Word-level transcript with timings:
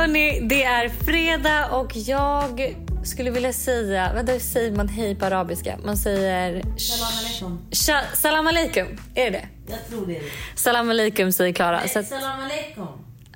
Hörni, 0.00 0.40
det 0.40 0.62
är 0.64 0.88
fredag 0.88 1.66
och 1.70 1.96
jag 1.96 2.74
skulle 3.04 3.30
vilja 3.30 3.52
säga... 3.52 4.12
Vänta, 4.14 4.32
hur 4.32 4.38
säger 4.38 4.72
man 4.72 4.88
hej 4.88 5.14
på 5.14 5.24
arabiska? 5.26 5.78
Man 5.84 5.96
säger... 5.96 6.62
Salam 6.78 7.08
alaikum. 7.18 7.58
Salam 8.14 8.46
alaikum. 8.46 8.86
Är 9.14 9.24
det 9.24 9.30
det? 9.30 9.48
Jag 9.66 9.88
tror 9.88 10.06
det 10.06 10.16
är 10.16 10.20
det. 10.20 10.30
Salam 10.54 10.90
alaikum 10.90 11.32
säger 11.32 11.52
Klara. 11.52 11.78
Att, 11.78 11.90
Salam 11.90 12.40
alaikum. 12.40 12.86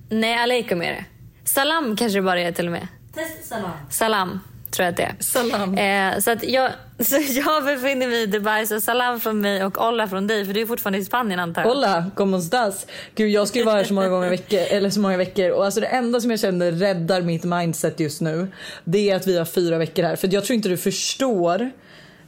nej, 0.09 0.35
alaikum 0.35 0.83
är 0.83 0.93
det. 0.93 1.05
Salam 1.45 1.97
kanske 1.97 2.19
det 2.19 2.23
bara 2.23 2.41
är 2.41 2.53
till 2.53 2.67
och 2.67 2.73
med. 2.73 2.89
Test 3.15 3.49
salam. 3.49 3.71
Salam 3.91 4.41
tror 4.75 4.85
jag 4.85 4.91
att 4.91 4.97
det 4.97 5.03
är. 5.03 5.15
Salam. 5.21 5.79
Eh, 5.79 6.19
så, 6.19 6.31
att 6.31 6.45
jag, 6.45 6.71
så 7.01 7.17
jag 7.29 7.65
befinner 7.65 8.07
mig 8.07 8.23
i 8.23 8.27
Dubai, 8.27 8.67
så 8.67 8.81
salam 8.81 9.21
från 9.21 9.41
mig 9.41 9.65
och 9.65 9.87
Olla 9.87 10.09
från 10.09 10.27
dig. 10.27 10.47
För 10.47 10.55
du 10.55 10.61
är 10.61 10.67
fortfarande 10.67 10.99
i 10.99 11.05
Spanien 11.05 11.41
antar 11.41 11.63
jag. 11.63 11.69
Hola, 11.69 12.11
como 12.15 12.37
estás? 12.37 12.87
Gud, 13.15 13.31
jag 13.31 13.49
ska 13.49 13.59
ju 13.59 13.65
vara 13.65 13.77
här 13.77 13.85
så 13.85 13.95
många 13.95 14.09
gånger 14.09 14.31
veckor, 14.31 14.59
eller 14.71 14.91
så 14.91 15.01
många 15.01 15.17
veckor 15.17 15.51
och 15.51 15.65
alltså 15.65 15.81
det 15.81 15.87
enda 15.87 16.21
som 16.21 16.31
jag 16.31 16.41
känner 16.41 16.73
räddar 16.73 17.23
mitt 17.23 17.45
mindset 17.45 18.01
just 18.01 18.21
nu 18.21 18.49
det 18.85 19.11
är 19.11 19.17
att 19.17 19.27
vi 19.27 19.39
har 19.39 19.45
fyra 19.45 19.79
veckor 19.79 20.03
här 20.03 20.17
för 20.17 20.35
jag 20.35 20.45
tror 20.45 20.55
inte 20.55 20.69
du 20.69 20.77
förstår 20.77 21.71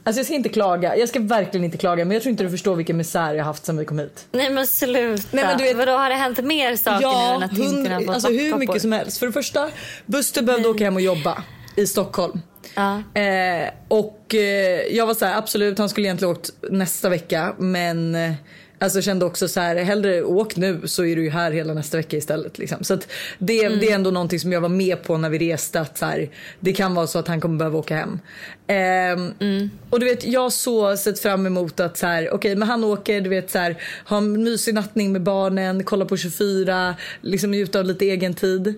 Alltså 0.03 0.19
jag 0.19 0.25
ska 0.25 0.35
inte 0.35 0.49
klaga, 0.49 0.97
jag 0.97 1.09
ska 1.09 1.19
verkligen 1.19 1.63
inte 1.63 1.77
klaga 1.77 2.05
men 2.05 2.11
jag 2.11 2.23
tror 2.23 2.31
inte 2.31 2.43
du 2.43 2.49
förstår 2.49 2.75
vilken 2.75 2.97
misär 2.97 3.33
jag 3.33 3.45
haft 3.45 3.65
sen 3.65 3.77
vi 3.77 3.85
kom 3.85 3.99
hit. 3.99 4.27
Nej 4.31 4.49
men 4.49 4.67
sluta. 4.67 5.23
Nej, 5.31 5.45
men 5.45 5.57
du 5.57 5.63
vet- 5.63 5.77
Vadå, 5.77 5.91
har 5.91 6.09
det 6.09 6.15
hänt 6.15 6.43
mer 6.43 6.75
saker 6.75 7.07
nu 7.07 7.35
än 7.35 7.43
att 7.43 7.57
hund, 7.57 8.09
alltså 8.09 8.29
hur 8.29 8.55
mycket 8.55 8.81
som 8.81 8.91
helst. 8.91 9.17
För 9.19 9.25
det 9.25 9.31
första, 9.31 9.69
Buster 10.05 10.41
behövde 10.41 10.69
åka 10.69 10.83
hem 10.83 10.95
och 10.95 11.01
jobba 11.01 11.43
i 11.77 11.87
Stockholm. 11.87 12.39
Ja. 12.75 13.03
Eh, 13.21 13.69
och 13.87 14.35
eh, 14.35 14.81
jag 14.95 15.07
var 15.07 15.13
så 15.13 15.25
här, 15.25 15.37
absolut 15.37 15.79
han 15.79 15.89
skulle 15.89 16.07
egentligen 16.07 16.31
åkt 16.31 16.49
nästa 16.71 17.09
vecka 17.09 17.53
men 17.57 18.15
eh, 18.15 18.31
Alltså 18.79 19.01
kände 19.01 19.25
också 19.25 19.47
så 19.47 19.59
här, 19.59 19.75
hellre 19.75 20.23
åk 20.23 20.55
nu 20.55 20.81
så 20.87 21.05
är 21.05 21.15
du 21.15 21.23
ju 21.23 21.29
här 21.29 21.51
hela 21.51 21.73
nästa 21.73 21.97
vecka 21.97 22.17
istället. 22.17 22.57
Liksom. 22.57 22.83
Så 22.83 22.97
det, 23.39 23.63
Mm. 23.65 23.79
det 23.79 23.91
är 23.91 23.95
ändå 23.95 24.11
någonting 24.11 24.39
som 24.39 24.51
jag 24.51 24.61
var 24.61 24.69
med 24.69 25.03
på 25.03 25.17
när 25.17 25.29
vi 25.29 25.51
reste. 25.53 25.79
Att 25.81 25.97
så 25.97 26.05
här, 26.05 26.29
det 26.59 26.73
kan 26.73 26.93
vara 26.95 27.07
så 27.07 27.19
att 27.19 27.27
han 27.27 27.41
kommer 27.41 27.57
behöva 27.57 27.77
åka 27.79 27.95
hem. 27.95 28.19
Ehm, 28.67 29.33
Mm. 29.39 29.69
Och 29.89 29.99
du 29.99 30.05
vet 30.05 30.25
jag 30.25 30.41
har 30.41 30.49
så 30.49 30.97
sett 30.97 31.19
fram 31.19 31.45
emot 31.45 31.79
att 31.79 31.97
så 31.97 32.07
här, 32.07 32.33
okej 32.33 32.55
men 32.55 32.67
han 32.67 32.83
åker, 32.83 33.21
du 33.21 33.29
vet 33.29 33.51
så 33.51 33.59
här, 33.59 33.75
ha 34.05 34.17
en 34.17 34.43
mysig 34.43 34.73
nattning 34.73 35.11
med 35.11 35.21
barnen, 35.23 35.83
kolla 35.83 36.05
på 36.05 36.17
24, 36.17 36.95
liksom 37.21 37.51
njuta 37.51 37.79
av 37.79 37.85
lite 37.85 38.05
egen 38.05 38.33
tid. 38.33 38.67
Eh, 38.67 38.73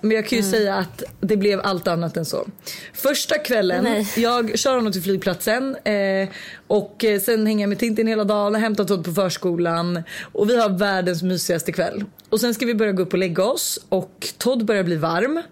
men 0.00 0.10
jag 0.10 0.26
kan 0.26 0.38
ju 0.38 0.44
säga 0.44 0.74
att 0.74 1.02
det 1.20 1.36
blev 1.36 1.60
allt 1.60 1.88
annat 1.88 2.16
än 2.16 2.24
så. 2.24 2.46
Första 2.92 3.38
kvällen, 3.38 3.84
Nej. 3.84 4.08
jag 4.16 4.58
kör 4.58 4.74
honom 4.74 4.92
till 4.92 5.02
flygplatsen 5.02 5.76
eh, 5.84 6.28
och 6.66 7.04
eh, 7.04 7.20
sen 7.20 7.46
hänger 7.46 7.62
jag 7.62 7.68
med 7.68 7.78
Tintin 7.78 8.06
hela 8.06 8.24
dagen, 8.24 8.54
hämtar 8.54 8.84
Todd 8.84 9.04
på 9.04 9.12
förskolan 9.12 10.02
och 10.32 10.50
vi 10.50 10.60
har 10.60 10.68
världens 10.68 11.22
mysigaste 11.22 11.72
kväll. 11.72 12.04
Och 12.28 12.40
sen 12.40 12.54
ska 12.54 12.66
vi 12.66 12.74
börja 12.74 12.92
gå 12.92 13.02
upp 13.02 13.12
och 13.12 13.18
lägga 13.18 13.44
oss 13.44 13.78
och 13.88 14.28
Todd 14.38 14.64
börjar 14.64 14.82
bli 14.82 14.96
varm. 14.96 15.42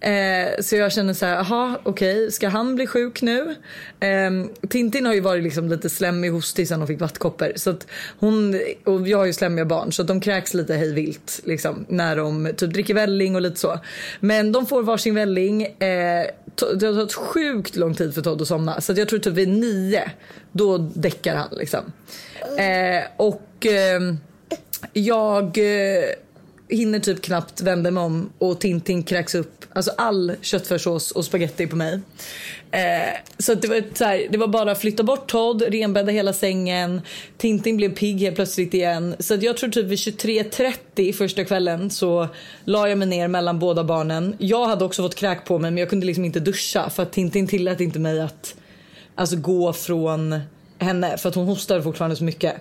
Eh, 0.00 0.60
så 0.60 0.76
jag 0.76 0.92
känner 0.92 1.14
så 1.14 1.26
här, 1.26 1.34
jaha 1.34 1.78
okej, 1.82 2.32
ska 2.32 2.48
han 2.48 2.74
bli 2.74 2.86
sjuk 2.86 3.22
nu? 3.22 3.56
Eh, 4.00 4.30
Tintin 4.68 5.06
har 5.06 5.14
ju 5.14 5.20
varit 5.20 5.42
liksom 5.42 5.68
lite 5.68 5.90
slemmig 5.90 6.30
hostig 6.30 6.68
sen 6.68 6.80
hon 6.80 6.86
fick 6.86 7.00
vattkoppor. 7.00 7.52
Så 7.56 7.70
att 7.70 7.86
hon, 8.18 8.60
och 8.84 9.08
jag 9.08 9.18
har 9.18 9.24
ju 9.24 9.32
slemmiga 9.32 9.64
barn 9.64 9.92
så 9.92 10.02
att 10.02 10.08
de 10.08 10.20
kräks 10.20 10.54
lite 10.54 10.74
hej 10.74 10.94
vilt 10.94 11.40
liksom, 11.44 11.84
när 11.88 12.16
de 12.16 12.52
typ 12.56 12.72
dricker 12.72 12.94
välling 12.94 13.34
och 13.34 13.40
lite 13.40 13.60
så. 13.60 13.80
Men 14.20 14.52
de 14.52 14.66
får 14.66 14.82
varsin 14.82 15.14
välling. 15.14 15.62
Eh, 15.62 16.26
det 16.74 16.86
har 16.86 16.94
tagit 16.94 17.14
sjukt 17.14 17.76
lång 17.76 17.94
tid 17.94 18.14
för 18.14 18.22
Todd 18.22 18.42
att 18.42 18.48
somna. 18.48 18.80
Så 18.80 18.92
att 18.92 18.98
jag 18.98 19.08
tror 19.08 19.18
typ 19.18 19.34
vid 19.34 19.48
nio, 19.48 20.10
då 20.52 20.78
däckar 20.78 21.36
han 21.36 21.48
liksom. 21.52 21.92
Eh, 22.58 23.02
och 23.16 23.66
ehm, 23.66 24.18
jag 24.92 25.58
eh, 25.58 26.04
hinner 26.70 26.98
typ 26.98 27.22
knappt 27.22 27.60
vända 27.60 27.90
mig 27.90 28.02
om 28.02 28.30
och 28.38 28.60
Tintin 28.60 29.02
kräks 29.02 29.34
upp 29.34 29.60
alltså 29.72 29.90
all 29.96 30.32
köttfärssås 30.40 31.10
och 31.10 31.24
spaghetti 31.24 31.66
på 31.66 31.76
mig. 31.76 32.00
Eh, 32.70 32.80
så 33.38 33.52
att 33.52 33.62
det, 33.62 33.68
var 33.68 33.82
så 33.94 34.04
här, 34.04 34.26
det 34.30 34.38
var 34.38 34.46
bara 34.46 34.72
att 34.72 34.80
flytta 34.80 35.02
bort 35.02 35.30
Todd, 35.30 35.62
renbädda 35.62 36.12
hela 36.12 36.32
sängen. 36.32 37.00
Tintin 37.38 37.76
blev 37.76 37.94
pigg 37.94 38.20
helt 38.20 38.36
plötsligt 38.36 38.74
igen. 38.74 39.16
Så 39.18 39.34
att 39.34 39.42
jag 39.42 39.56
tror 39.56 39.70
typ 39.70 39.86
vid 39.86 39.98
23.30 39.98 41.12
första 41.12 41.44
kvällen 41.44 41.90
så 41.90 42.28
la 42.64 42.88
jag 42.88 42.98
mig 42.98 43.08
ner 43.08 43.28
mellan 43.28 43.58
båda 43.58 43.84
barnen. 43.84 44.36
Jag 44.38 44.66
hade 44.66 44.84
också 44.84 45.02
fått 45.02 45.14
kräk 45.14 45.44
på 45.44 45.58
mig 45.58 45.70
men 45.70 45.78
jag 45.78 45.90
kunde 45.90 46.06
liksom 46.06 46.24
inte 46.24 46.40
duscha 46.40 46.90
för 46.90 47.02
att 47.02 47.12
Tintin 47.12 47.46
tillät 47.46 47.80
inte 47.80 47.98
mig 47.98 48.20
att 48.20 48.54
alltså, 49.14 49.36
gå 49.36 49.72
från 49.72 50.40
henne 50.78 51.18
för 51.18 51.28
att 51.28 51.34
hon 51.34 51.46
hostade 51.46 51.82
fortfarande 51.82 52.16
så 52.16 52.24
mycket. 52.24 52.54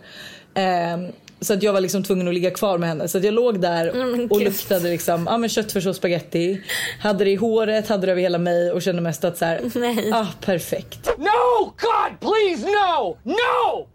Eh, 0.53 0.97
så 1.41 1.53
att 1.53 1.63
jag 1.63 1.73
var 1.73 1.81
liksom 1.81 2.03
tvungen 2.03 2.27
att 2.27 2.33
ligga 2.33 2.51
kvar 2.51 2.77
med 2.77 2.89
henne. 2.89 3.07
Så 3.07 3.17
att 3.17 3.23
jag 3.23 3.33
låg 3.33 3.61
där 3.61 3.93
men 3.93 4.31
och 4.31 4.39
gud. 4.39 4.47
luktade 4.47 4.89
liksom, 4.89 5.25
ja, 5.29 5.37
men 5.37 5.49
köttfärs 5.49 5.85
och 5.85 5.95
spaghetti. 5.95 6.61
Hade 7.01 7.23
det 7.25 7.31
i 7.31 7.35
håret, 7.35 7.87
hade 7.87 8.05
det 8.05 8.11
över 8.11 8.21
hela 8.21 8.37
mig 8.37 8.71
och 8.71 8.81
kände 8.81 9.01
mest 9.01 9.23
att 9.23 9.37
så 9.37 9.45
här, 9.45 9.61
Nej. 9.75 10.11
ah 10.13 10.27
perfekt. 10.45 11.09
No! 11.17 11.65
God, 11.65 12.19
please, 12.19 12.65
no! 12.67 13.17
No! 13.23 13.87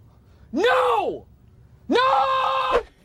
No! 0.51 1.25
No! 1.87 1.97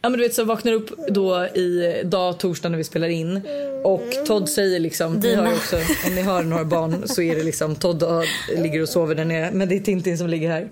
Ja 0.01 0.09
men 0.09 0.19
du 0.19 0.23
vet 0.23 0.33
så 0.33 0.41
jag 0.41 0.45
vaknar 0.45 0.73
upp 0.73 0.89
då 1.09 1.45
i 1.45 2.01
dag 2.05 2.37
torsdag 2.39 2.69
när 2.69 2.77
vi 2.77 2.83
spelar 2.83 3.07
in 3.07 3.41
och 3.83 4.01
Todd 4.27 4.49
säger 4.49 4.79
liksom, 4.79 5.13
ni 5.13 5.35
har 5.35 5.47
ju 5.47 5.53
också, 5.53 5.75
om 6.07 6.15
ni 6.15 6.21
hör 6.21 6.43
några 6.43 6.65
barn 6.65 7.07
så 7.07 7.21
är 7.21 7.35
det 7.35 7.43
liksom 7.43 7.75
Todd 7.75 8.03
har- 8.03 8.57
ligger 8.63 8.81
och 8.81 8.89
sover 8.89 9.15
där 9.15 9.25
nere 9.25 9.49
men 9.53 9.69
det 9.69 9.75
är 9.75 9.79
Tintin 9.79 10.17
som 10.17 10.27
ligger 10.29 10.49
här. 10.49 10.67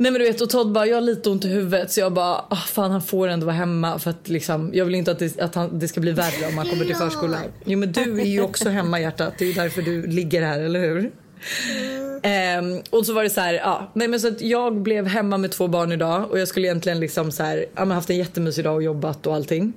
Nej 0.00 0.12
men 0.12 0.20
du 0.20 0.26
vet 0.26 0.40
och 0.40 0.50
Todd 0.50 0.72
bara, 0.72 0.86
jag 0.86 0.96
har 0.96 1.00
lite 1.00 1.30
ont 1.30 1.44
i 1.44 1.48
huvudet. 1.48 1.92
Så 1.92 2.00
jag 2.00 2.12
bara, 2.12 2.44
ah, 2.48 2.56
fan 2.56 2.90
han 2.90 3.02
får 3.02 3.28
ändå 3.28 3.46
vara 3.46 3.56
hemma. 3.56 3.98
För 3.98 4.10
att 4.10 4.28
liksom, 4.28 4.70
jag 4.74 4.84
vill 4.84 4.94
inte 4.94 5.10
att, 5.10 5.18
det, 5.18 5.40
att 5.40 5.54
han, 5.54 5.78
det 5.78 5.88
ska 5.88 6.00
bli 6.00 6.12
värre 6.12 6.46
om 6.48 6.58
han 6.58 6.68
kommer 6.68 6.84
till 6.84 6.96
förskolan. 6.96 7.40
Jo 7.64 7.78
men 7.78 7.92
du 7.92 8.20
är 8.20 8.24
ju 8.24 8.42
också 8.42 8.68
hemma 8.68 9.00
hjärtat, 9.00 9.34
det 9.38 9.44
är 9.44 9.46
ju 9.46 9.52
därför 9.52 9.82
du 9.82 10.06
ligger 10.06 10.42
här 10.42 10.60
eller 10.60 10.80
hur? 10.80 11.10
Ehm, 12.22 12.80
och 12.90 13.06
så 13.06 13.12
var 13.12 13.22
det 13.22 13.30
så 13.30 13.40
här, 13.40 13.54
ja, 13.54 13.90
nej 13.94 14.08
men 14.08 14.20
så 14.20 14.28
att 14.28 14.40
jag 14.40 14.82
blev 14.82 15.06
hemma 15.06 15.38
med 15.38 15.50
två 15.50 15.68
barn 15.68 15.92
idag 15.92 16.30
och 16.30 16.38
jag 16.38 16.48
skulle 16.48 16.66
egentligen 16.66 17.00
liksom 17.00 17.32
så 17.32 17.42
här, 17.42 17.66
ja, 17.76 17.84
haft 17.84 18.10
en 18.10 18.16
jättemysig 18.16 18.64
dag 18.64 18.74
och 18.74 18.82
jobbat 18.82 19.26
och 19.26 19.34
allting. 19.34 19.72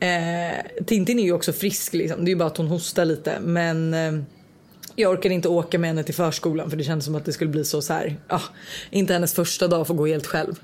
Eh, 0.00 0.84
Tintin 0.86 1.18
är 1.18 1.24
ju 1.24 1.32
också 1.32 1.52
frisk 1.52 1.94
liksom, 1.94 2.24
det 2.24 2.28
är 2.28 2.32
ju 2.32 2.36
bara 2.36 2.48
att 2.48 2.56
hon 2.56 2.68
hostar 2.68 3.04
lite. 3.04 3.40
Men 3.40 3.94
eh, 3.94 4.12
jag 4.96 5.12
orkade 5.12 5.34
inte 5.34 5.48
åka 5.48 5.78
med 5.78 5.90
henne 5.90 6.02
till 6.02 6.14
förskolan 6.14 6.70
för 6.70 6.76
det 6.76 6.84
kändes 6.84 7.04
som 7.04 7.14
att 7.14 7.24
det 7.24 7.32
skulle 7.32 7.50
bli 7.50 7.64
så, 7.64 7.82
så 7.82 7.92
här, 7.92 8.16
ja, 8.28 8.40
inte 8.90 9.12
hennes 9.12 9.34
första 9.34 9.68
dag 9.68 9.86
får 9.86 9.94
gå 9.94 10.06
helt 10.06 10.26
själv. 10.26 10.54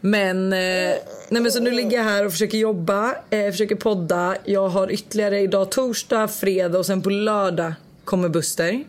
Men, 0.00 0.52
eh, 0.52 0.94
nej 1.28 1.42
men 1.42 1.52
så 1.52 1.60
nu 1.60 1.70
ligger 1.70 1.96
jag 1.96 2.04
här 2.04 2.26
och 2.26 2.32
försöker 2.32 2.58
jobba, 2.58 3.14
eh, 3.30 3.50
försöker 3.50 3.76
podda. 3.76 4.36
Jag 4.44 4.68
har 4.68 4.92
ytterligare 4.92 5.40
idag 5.40 5.70
torsdag, 5.70 6.28
fredag 6.28 6.78
och 6.78 6.86
sen 6.86 7.02
på 7.02 7.10
lördag 7.10 7.72
kommer 8.04 8.28
Buster. 8.28 8.84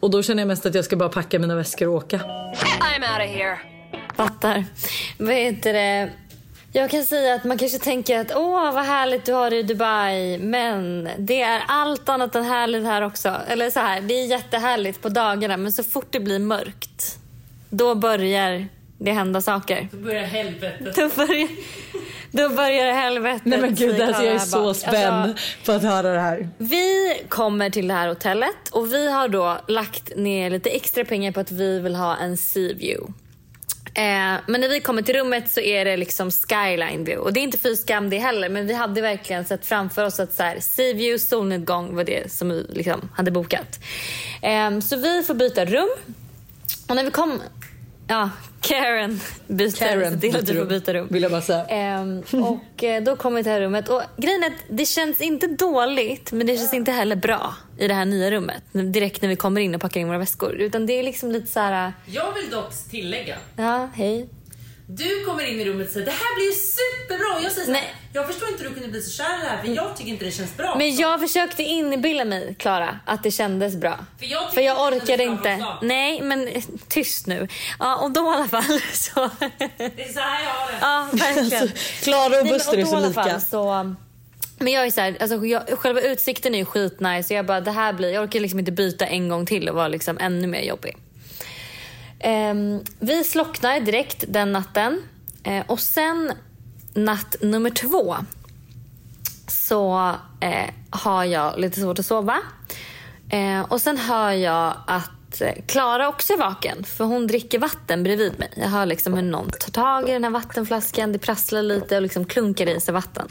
Och 0.00 0.10
då 0.10 0.22
känner 0.22 0.42
jag 0.42 0.48
mest 0.48 0.66
att 0.66 0.74
jag 0.74 0.84
ska 0.84 0.96
bara 0.96 1.08
packa 1.08 1.38
mina 1.38 1.56
väskor 1.56 1.88
och 1.88 1.94
åka. 1.94 2.20
Fattar. 4.16 4.64
Vad 5.18 5.34
heter 5.34 5.72
det? 5.72 6.10
Jag 6.76 6.90
kan 6.90 7.04
säga 7.04 7.34
att 7.34 7.44
man 7.44 7.58
kanske 7.58 7.78
tänker 7.78 8.18
att 8.20 8.32
åh 8.36 8.72
vad 8.74 8.84
härligt 8.84 9.24
du 9.24 9.32
har 9.32 9.50
det 9.50 9.56
i 9.56 9.62
Dubai. 9.62 10.38
Men 10.38 11.08
det 11.18 11.42
är 11.42 11.62
allt 11.68 12.08
annat 12.08 12.34
än 12.34 12.44
härligt 12.44 12.84
här 12.84 13.02
också. 13.02 13.36
Eller 13.48 13.70
så 13.70 13.80
här, 13.80 14.00
det 14.00 14.14
är 14.14 14.26
jättehärligt 14.26 15.02
på 15.02 15.08
dagarna 15.08 15.56
men 15.56 15.72
så 15.72 15.82
fort 15.82 16.06
det 16.10 16.20
blir 16.20 16.38
mörkt. 16.38 17.18
Då 17.70 17.94
börjar 17.94 18.68
det 18.98 19.12
hända 19.12 19.40
saker. 19.42 19.88
Då 19.92 19.96
börjar 19.96 20.22
helvetet. 20.24 20.94
Då 20.96 21.08
börjar, 21.16 21.48
då 22.30 22.48
börjar 22.48 22.92
helvetet. 22.92 23.44
Nej 23.44 23.60
men 23.60 23.74
gud 23.74 24.00
alltså 24.00 24.24
jag 24.24 24.34
är 24.34 24.38
så 24.38 24.74
spänd 24.74 25.14
Alltså, 25.14 25.44
på 25.66 25.72
att 25.72 25.82
höra 25.82 26.12
det 26.14 26.20
här. 26.20 26.48
vi 26.58 27.14
kommer 27.28 27.70
till 27.70 27.88
det 27.88 27.94
här 27.94 28.08
hotellet 28.08 28.68
och 28.72 28.92
vi 28.92 29.10
har 29.10 29.28
då 29.28 29.58
lagt 29.68 30.16
ner 30.16 30.50
lite 30.50 30.70
extra 30.70 31.04
pengar 31.04 31.32
på 31.32 31.40
att 31.40 31.50
vi 31.50 31.80
vill 31.80 31.94
ha 31.94 32.16
en 32.16 32.36
sea 32.36 32.74
view. 32.74 33.12
Eh, 33.96 34.40
men 34.46 34.60
när 34.60 34.68
vi 34.68 34.80
kommer 34.80 35.02
till 35.02 35.14
rummet 35.14 35.50
så 35.50 35.60
är 35.60 35.84
det 35.84 35.96
liksom 35.96 36.30
skyline 36.30 37.04
view. 37.04 37.16
Och 37.16 37.32
det 37.32 37.40
är 37.40 37.42
inte 37.42 37.58
fy 37.58 37.76
skam 37.76 38.10
det 38.10 38.18
heller 38.18 38.48
men 38.48 38.66
vi 38.66 38.74
hade 38.74 39.00
verkligen 39.00 39.44
sett 39.44 39.66
framför 39.66 40.04
oss 40.04 40.20
att 40.20 40.34
så 40.34 40.42
här, 40.42 40.60
sea 40.60 40.94
view, 40.94 41.18
solnedgång 41.18 41.96
var 41.96 42.04
det 42.04 42.32
som 42.32 42.48
vi 42.48 42.66
liksom 42.68 43.08
hade 43.14 43.30
bokat. 43.30 43.78
Eh, 44.42 44.80
så 44.80 44.96
vi 44.96 45.22
får 45.22 45.34
byta 45.34 45.64
rum. 45.64 45.90
Och 46.88 46.96
när 46.96 47.04
vi 47.04 47.10
kom 47.10 47.40
Ja, 48.08 48.30
Karen 48.60 49.20
byter. 49.46 49.76
Karen 49.76 50.20
till 50.20 50.36
att 50.36 50.46
du 50.46 50.54
får 50.54 50.64
byta 50.64 50.94
rum. 50.94 51.08
vill 51.10 51.22
jag 51.22 51.32
bara 51.32 51.40
säga. 51.42 51.64
Ehm, 51.66 52.22
och 52.32 52.84
eh, 52.84 53.02
då 53.02 53.16
kommer 53.16 53.36
vi 53.36 53.42
till 53.42 53.48
det 53.50 53.54
här 53.54 53.60
rummet. 53.60 53.88
Och 53.88 54.02
grejen 54.16 54.42
är 54.42 54.46
att 54.46 54.52
det 54.68 54.84
känns 54.86 55.20
inte 55.20 55.46
dåligt 55.46 56.32
men 56.32 56.46
det 56.46 56.56
känns 56.56 56.74
inte 56.74 56.92
heller 56.92 57.16
bra 57.16 57.54
i 57.78 57.88
det 57.88 57.94
här 57.94 58.04
nya 58.04 58.30
rummet. 58.30 58.62
Direkt 58.72 59.22
när 59.22 59.28
vi 59.28 59.36
kommer 59.36 59.60
in 59.60 59.74
och 59.74 59.80
packar 59.80 60.00
in 60.00 60.08
våra 60.08 60.18
väskor. 60.18 60.54
Utan 60.54 60.86
det 60.86 60.92
är 60.92 61.02
liksom 61.02 61.30
lite 61.32 61.46
så 61.46 61.60
här. 61.60 61.92
Jag 62.06 62.32
vill 62.34 62.50
dock 62.50 62.72
tillägga. 62.90 63.36
ja 63.56 63.88
hej. 63.94 64.28
Du 64.86 65.24
kommer 65.24 65.44
in 65.44 65.60
i 65.60 65.64
rummet 65.64 65.86
och 65.86 65.92
säger 65.92 66.06
det 66.06 66.12
här 66.12 66.34
blir 66.36 66.46
ju 66.46 66.52
superbra. 66.52 67.42
Jag 67.42 67.52
säger 67.52 67.66
så 67.66 67.72
här, 67.72 67.84
jag 68.12 68.26
förstår 68.26 68.48
inte 68.48 68.62
hur 68.62 68.68
du 68.68 68.74
kunde 68.74 68.88
bli 68.90 69.02
så 69.02 69.10
kär 69.10 69.38
i 69.38 69.42
det 69.42 69.48
här 69.48 69.62
för 69.62 69.68
jag 69.68 69.96
tycker 69.96 70.10
inte 70.10 70.24
det 70.24 70.30
känns 70.30 70.56
bra. 70.56 70.74
Men 70.78 70.96
jag 70.96 71.20
försökte 71.20 71.62
inbilla 71.62 72.24
mig, 72.24 72.54
Klara, 72.58 72.98
att 73.04 73.22
det 73.22 73.30
kändes 73.30 73.76
bra. 73.76 73.98
För 74.18 74.26
jag 74.26 74.52
För 74.54 74.60
jag 74.60 74.92
orkade 74.92 75.22
inte. 75.24 75.66
Nej, 75.82 76.20
men 76.22 76.48
eh, 76.48 76.62
tyst 76.88 77.26
nu. 77.26 77.48
Ja, 77.78 77.96
och 77.96 78.10
då 78.10 78.20
i 78.20 78.34
alla 78.34 78.48
fall 78.48 78.62
så... 78.92 79.30
Det 79.38 80.02
är 80.08 80.12
så 80.12 80.20
här 80.20 80.42
jag 80.44 80.50
har 80.50 80.72
det. 80.72 80.78
Ja, 80.80 81.08
verkligen. 81.12 81.68
Klara 82.02 82.24
och 82.26 82.30
Nej, 82.30 82.42
men- 82.44 82.52
Buster 82.52 82.78
är 82.78 82.84
så 82.84 82.94
i 82.94 82.96
alla 82.96 83.08
lika. 83.08 83.22
fall 83.22 83.40
Så, 83.40 83.94
men 84.58 84.72
jag 84.72 84.86
är 84.86 84.90
så 84.90 85.00
här, 85.00 85.16
alltså, 85.20 85.46
jag, 85.46 85.62
själva 85.78 86.00
utsikten 86.00 86.54
är 86.54 86.58
ju 86.58 86.64
skitnice. 86.64 87.28
Så 87.28 87.34
jag 87.34 87.46
bara, 87.46 87.60
det 87.60 87.70
här 87.70 87.92
blir, 87.92 88.10
jag 88.12 88.24
orkar 88.24 88.40
liksom 88.40 88.58
inte 88.58 88.72
byta 88.72 89.06
en 89.06 89.28
gång 89.28 89.46
till 89.46 89.68
och 89.68 89.74
vara 89.74 89.88
liksom 89.88 90.18
ännu 90.20 90.46
mer 90.46 90.60
jobbig. 90.62 90.96
Ehm, 92.26 92.80
vi 92.98 93.24
slocknar 93.24 93.80
direkt 93.80 94.24
den 94.28 94.52
natten. 94.52 95.02
Eh, 95.42 95.62
och 95.66 95.80
sen 95.80 96.32
natt 96.94 97.36
nummer 97.40 97.70
två 97.70 98.16
så 99.48 100.12
eh, 100.40 100.70
har 100.90 101.24
jag 101.24 101.58
lite 101.58 101.80
svårt 101.80 101.98
att 101.98 102.06
sova. 102.06 102.38
Eh, 103.30 103.60
och 103.60 103.80
sen 103.80 103.96
hör 103.96 104.30
jag 104.30 104.74
att 104.86 105.40
eh, 105.40 105.52
Klara 105.66 106.08
också 106.08 106.32
är 106.32 106.38
vaken 106.38 106.84
för 106.84 107.04
hon 107.04 107.26
dricker 107.26 107.58
vatten 107.58 108.02
bredvid 108.02 108.38
mig. 108.38 108.52
Jag 108.56 108.68
hör 108.68 108.86
liksom 108.86 109.14
hur 109.14 109.22
någon 109.22 109.50
tar 109.50 109.72
tag 109.72 110.08
i 110.08 110.12
den 110.12 110.24
här 110.24 110.30
vattenflaskan, 110.30 111.12
det 111.12 111.18
prasslar 111.18 111.62
lite 111.62 111.96
och 111.96 112.02
liksom 112.02 112.24
klunkar 112.24 112.68
i 112.68 112.80
sig 112.80 112.94
vatten. 112.94 113.28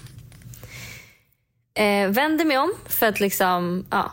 Eh, 1.73 2.09
vänder 2.09 2.45
mig 2.45 2.57
om 2.57 2.73
för 2.85 3.05
att 3.05 3.19
liksom, 3.19 3.85
ja, 3.89 4.11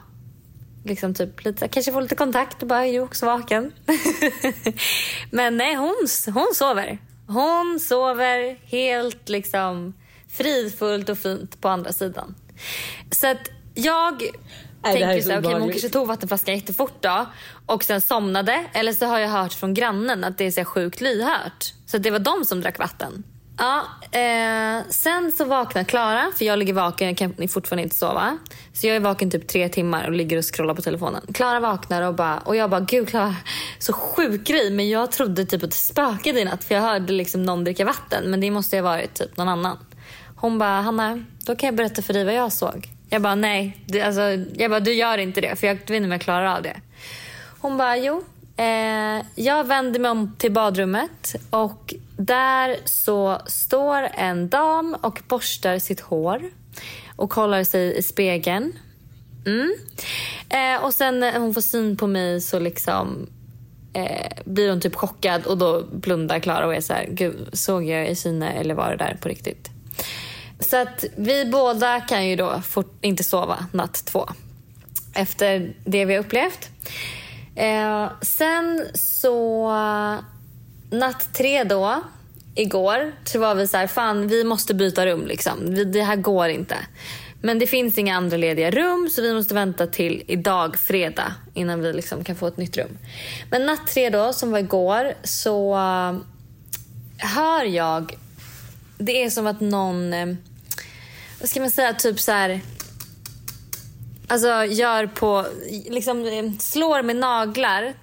liksom 0.84 1.14
typ 1.14 1.44
lite, 1.44 1.68
kanske 1.68 1.92
få 1.92 2.00
lite 2.00 2.14
kontakt 2.14 2.62
och 2.62 2.68
bara, 2.68 2.86
är 2.86 2.92
du 2.92 3.00
också 3.00 3.26
vaken? 3.26 3.72
Men 5.30 5.56
nej, 5.56 5.74
hon, 5.74 6.06
hon 6.34 6.50
sover. 6.54 6.98
Hon 7.26 7.80
sover 7.80 8.58
helt 8.64 9.28
liksom 9.28 9.94
fridfullt 10.28 11.08
och 11.08 11.18
fint 11.18 11.60
på 11.60 11.68
andra 11.68 11.92
sidan. 11.92 12.34
Så 13.10 13.26
att 13.26 13.50
jag 13.74 14.22
Nej, 14.82 14.92
tänker 14.92 15.20
så 15.20 15.30
så 15.30 15.38
okej, 15.38 15.52
hon 15.52 15.70
kanske 15.70 15.88
tog 15.88 16.06
vattenflaskan 16.06 16.54
jättefort 16.54 17.02
då 17.02 17.26
och 17.66 17.84
sen 17.84 18.00
somnade. 18.00 18.64
Eller 18.72 18.92
så 18.92 19.06
har 19.06 19.18
jag 19.18 19.28
hört 19.28 19.52
från 19.52 19.74
grannen 19.74 20.24
att 20.24 20.38
det 20.38 20.44
är 20.44 20.50
så 20.50 20.64
sjukt 20.64 21.00
lyhört. 21.00 21.72
Så 21.86 21.98
det 21.98 22.10
var 22.10 22.18
de 22.18 22.44
som 22.44 22.60
drack 22.60 22.78
vatten. 22.78 23.24
Ja, 23.60 23.86
eh, 24.18 24.84
sen 24.90 25.32
så 25.32 25.44
vaknar 25.44 25.84
Klara, 25.84 26.32
för 26.36 26.44
jag 26.44 26.58
ligger 26.58 26.72
vaken, 26.72 27.08
jag 27.08 27.16
kan 27.16 27.48
fortfarande 27.48 27.82
inte 27.82 27.96
sova. 27.96 28.38
Så 28.72 28.86
jag 28.86 28.96
är 28.96 29.00
vaken 29.00 29.30
typ 29.30 29.48
tre 29.48 29.68
timmar 29.68 30.06
och 30.06 30.12
ligger 30.12 30.36
och 30.36 30.54
scrollar 30.54 30.74
på 30.74 30.82
telefonen. 30.82 31.22
Klara 31.34 31.60
vaknar 31.60 32.02
och, 32.02 32.14
bara, 32.14 32.38
och 32.38 32.56
jag 32.56 32.70
bara, 32.70 32.80
gud 32.80 33.08
Klara, 33.08 33.36
så 33.78 33.92
sjuk 33.92 34.46
grej. 34.46 34.70
Men 34.70 34.88
jag 34.88 35.12
trodde 35.12 35.44
typ 35.44 35.62
att 35.62 35.70
det 35.70 35.76
spökade 35.76 36.40
i 36.40 36.44
natt 36.44 36.64
för 36.64 36.74
jag 36.74 36.82
hörde 36.82 37.12
liksom 37.12 37.42
någon 37.42 37.64
dricka 37.64 37.84
vatten. 37.84 38.30
Men 38.30 38.40
det 38.40 38.50
måste 38.50 38.76
ju 38.76 38.82
ha 38.82 38.90
varit 38.90 39.14
typ 39.14 39.36
någon 39.36 39.48
annan. 39.48 39.78
Hon 40.36 40.58
bara, 40.58 40.80
Hanna, 40.80 41.24
då 41.46 41.56
kan 41.56 41.66
jag 41.66 41.74
berätta 41.74 42.02
för 42.02 42.12
dig 42.12 42.24
vad 42.24 42.34
jag 42.34 42.52
såg. 42.52 42.88
Jag 43.08 43.22
bara, 43.22 43.34
nej. 43.34 43.84
Du, 43.86 44.00
alltså, 44.00 44.20
jag 44.54 44.70
bara, 44.70 44.80
du 44.80 44.92
gör 44.92 45.18
inte 45.18 45.40
det 45.40 45.56
för 45.56 45.66
jag 45.66 45.74
vet 45.74 45.90
inte 45.90 46.04
om 46.04 46.12
jag 46.12 46.20
klarar 46.20 46.56
av 46.56 46.62
det. 46.62 46.80
Hon 47.60 47.76
bara, 47.76 47.96
jo. 47.96 48.24
Eh, 48.60 49.24
jag 49.34 49.64
vänder 49.64 50.00
mig 50.00 50.10
om 50.10 50.36
till 50.38 50.52
badrummet 50.52 51.36
och 51.50 51.94
där 52.16 52.76
så 52.84 53.40
står 53.46 54.08
en 54.14 54.48
dam 54.48 54.96
och 55.00 55.22
borstar 55.28 55.78
sitt 55.78 56.00
hår 56.00 56.50
och 57.16 57.30
kollar 57.30 57.64
sig 57.64 57.96
i 57.96 58.02
spegeln. 58.02 58.72
Mm. 59.46 59.74
Eh, 60.48 60.84
och 60.84 60.94
sen 60.94 61.20
när 61.20 61.38
hon 61.38 61.54
får 61.54 61.60
syn 61.60 61.96
på 61.96 62.06
mig 62.06 62.40
så 62.40 62.58
liksom 62.58 63.26
eh, 63.92 64.32
blir 64.44 64.70
hon 64.70 64.80
typ 64.80 64.94
chockad 64.94 65.46
och 65.46 65.58
då 65.58 65.82
blundar 65.92 66.38
Klara 66.38 66.66
och 66.66 66.74
är 66.74 66.80
så 66.80 66.92
här, 66.92 67.06
gud 67.10 67.48
såg 67.52 67.84
jag 67.84 68.08
i 68.08 68.16
syne 68.16 68.52
eller 68.52 68.74
var 68.74 68.90
det 68.90 68.96
där 68.96 69.18
på 69.20 69.28
riktigt? 69.28 69.70
Så 70.60 70.76
att 70.76 71.04
vi 71.16 71.44
båda 71.44 72.00
kan 72.00 72.28
ju 72.28 72.36
då 72.36 72.60
fort, 72.60 72.92
inte 73.00 73.24
sova 73.24 73.66
natt 73.72 74.04
två 74.04 74.28
efter 75.14 75.72
det 75.84 76.04
vi 76.04 76.14
har 76.14 76.20
upplevt. 76.20 76.68
Eh, 77.54 78.10
sen 78.22 78.86
så 78.94 79.70
natt 80.90 81.34
tre 81.34 81.64
då, 81.64 82.02
igår, 82.54 83.12
så 83.24 83.38
var 83.38 83.54
vi 83.54 83.66
så 83.66 83.76
här, 83.76 83.86
fan 83.86 84.28
vi 84.28 84.44
måste 84.44 84.74
byta 84.74 85.06
rum 85.06 85.26
liksom. 85.26 85.74
Vi, 85.74 85.84
det 85.84 86.02
här 86.02 86.16
går 86.16 86.48
inte. 86.48 86.76
Men 87.42 87.58
det 87.58 87.66
finns 87.66 87.98
inga 87.98 88.16
andra 88.16 88.36
lediga 88.36 88.70
rum 88.70 89.08
så 89.10 89.22
vi 89.22 89.34
måste 89.34 89.54
vänta 89.54 89.86
till 89.86 90.22
idag, 90.26 90.76
fredag, 90.76 91.34
innan 91.54 91.80
vi 91.80 91.92
liksom 91.92 92.24
kan 92.24 92.36
få 92.36 92.46
ett 92.46 92.56
nytt 92.56 92.76
rum. 92.76 92.98
Men 93.50 93.66
natt 93.66 93.86
tre 93.86 94.10
då, 94.10 94.32
som 94.32 94.50
var 94.50 94.58
igår, 94.58 95.14
så 95.22 95.74
eh, 95.74 96.16
hör 97.18 97.64
jag... 97.64 98.16
Det 98.98 99.22
är 99.22 99.30
som 99.30 99.46
att 99.46 99.60
någon... 99.60 100.12
Eh, 100.12 100.34
vad 101.40 101.48
ska 101.48 101.60
man 101.60 101.70
säga? 101.70 101.92
Typ 101.92 102.20
så 102.20 102.32
här... 102.32 102.60
Alltså 104.30 104.64
gör 104.64 105.06
på... 105.06 105.46
Liksom 105.88 106.26
eh, 106.26 106.52
slår 106.58 107.02
med 107.02 107.16
naglar 107.16 107.94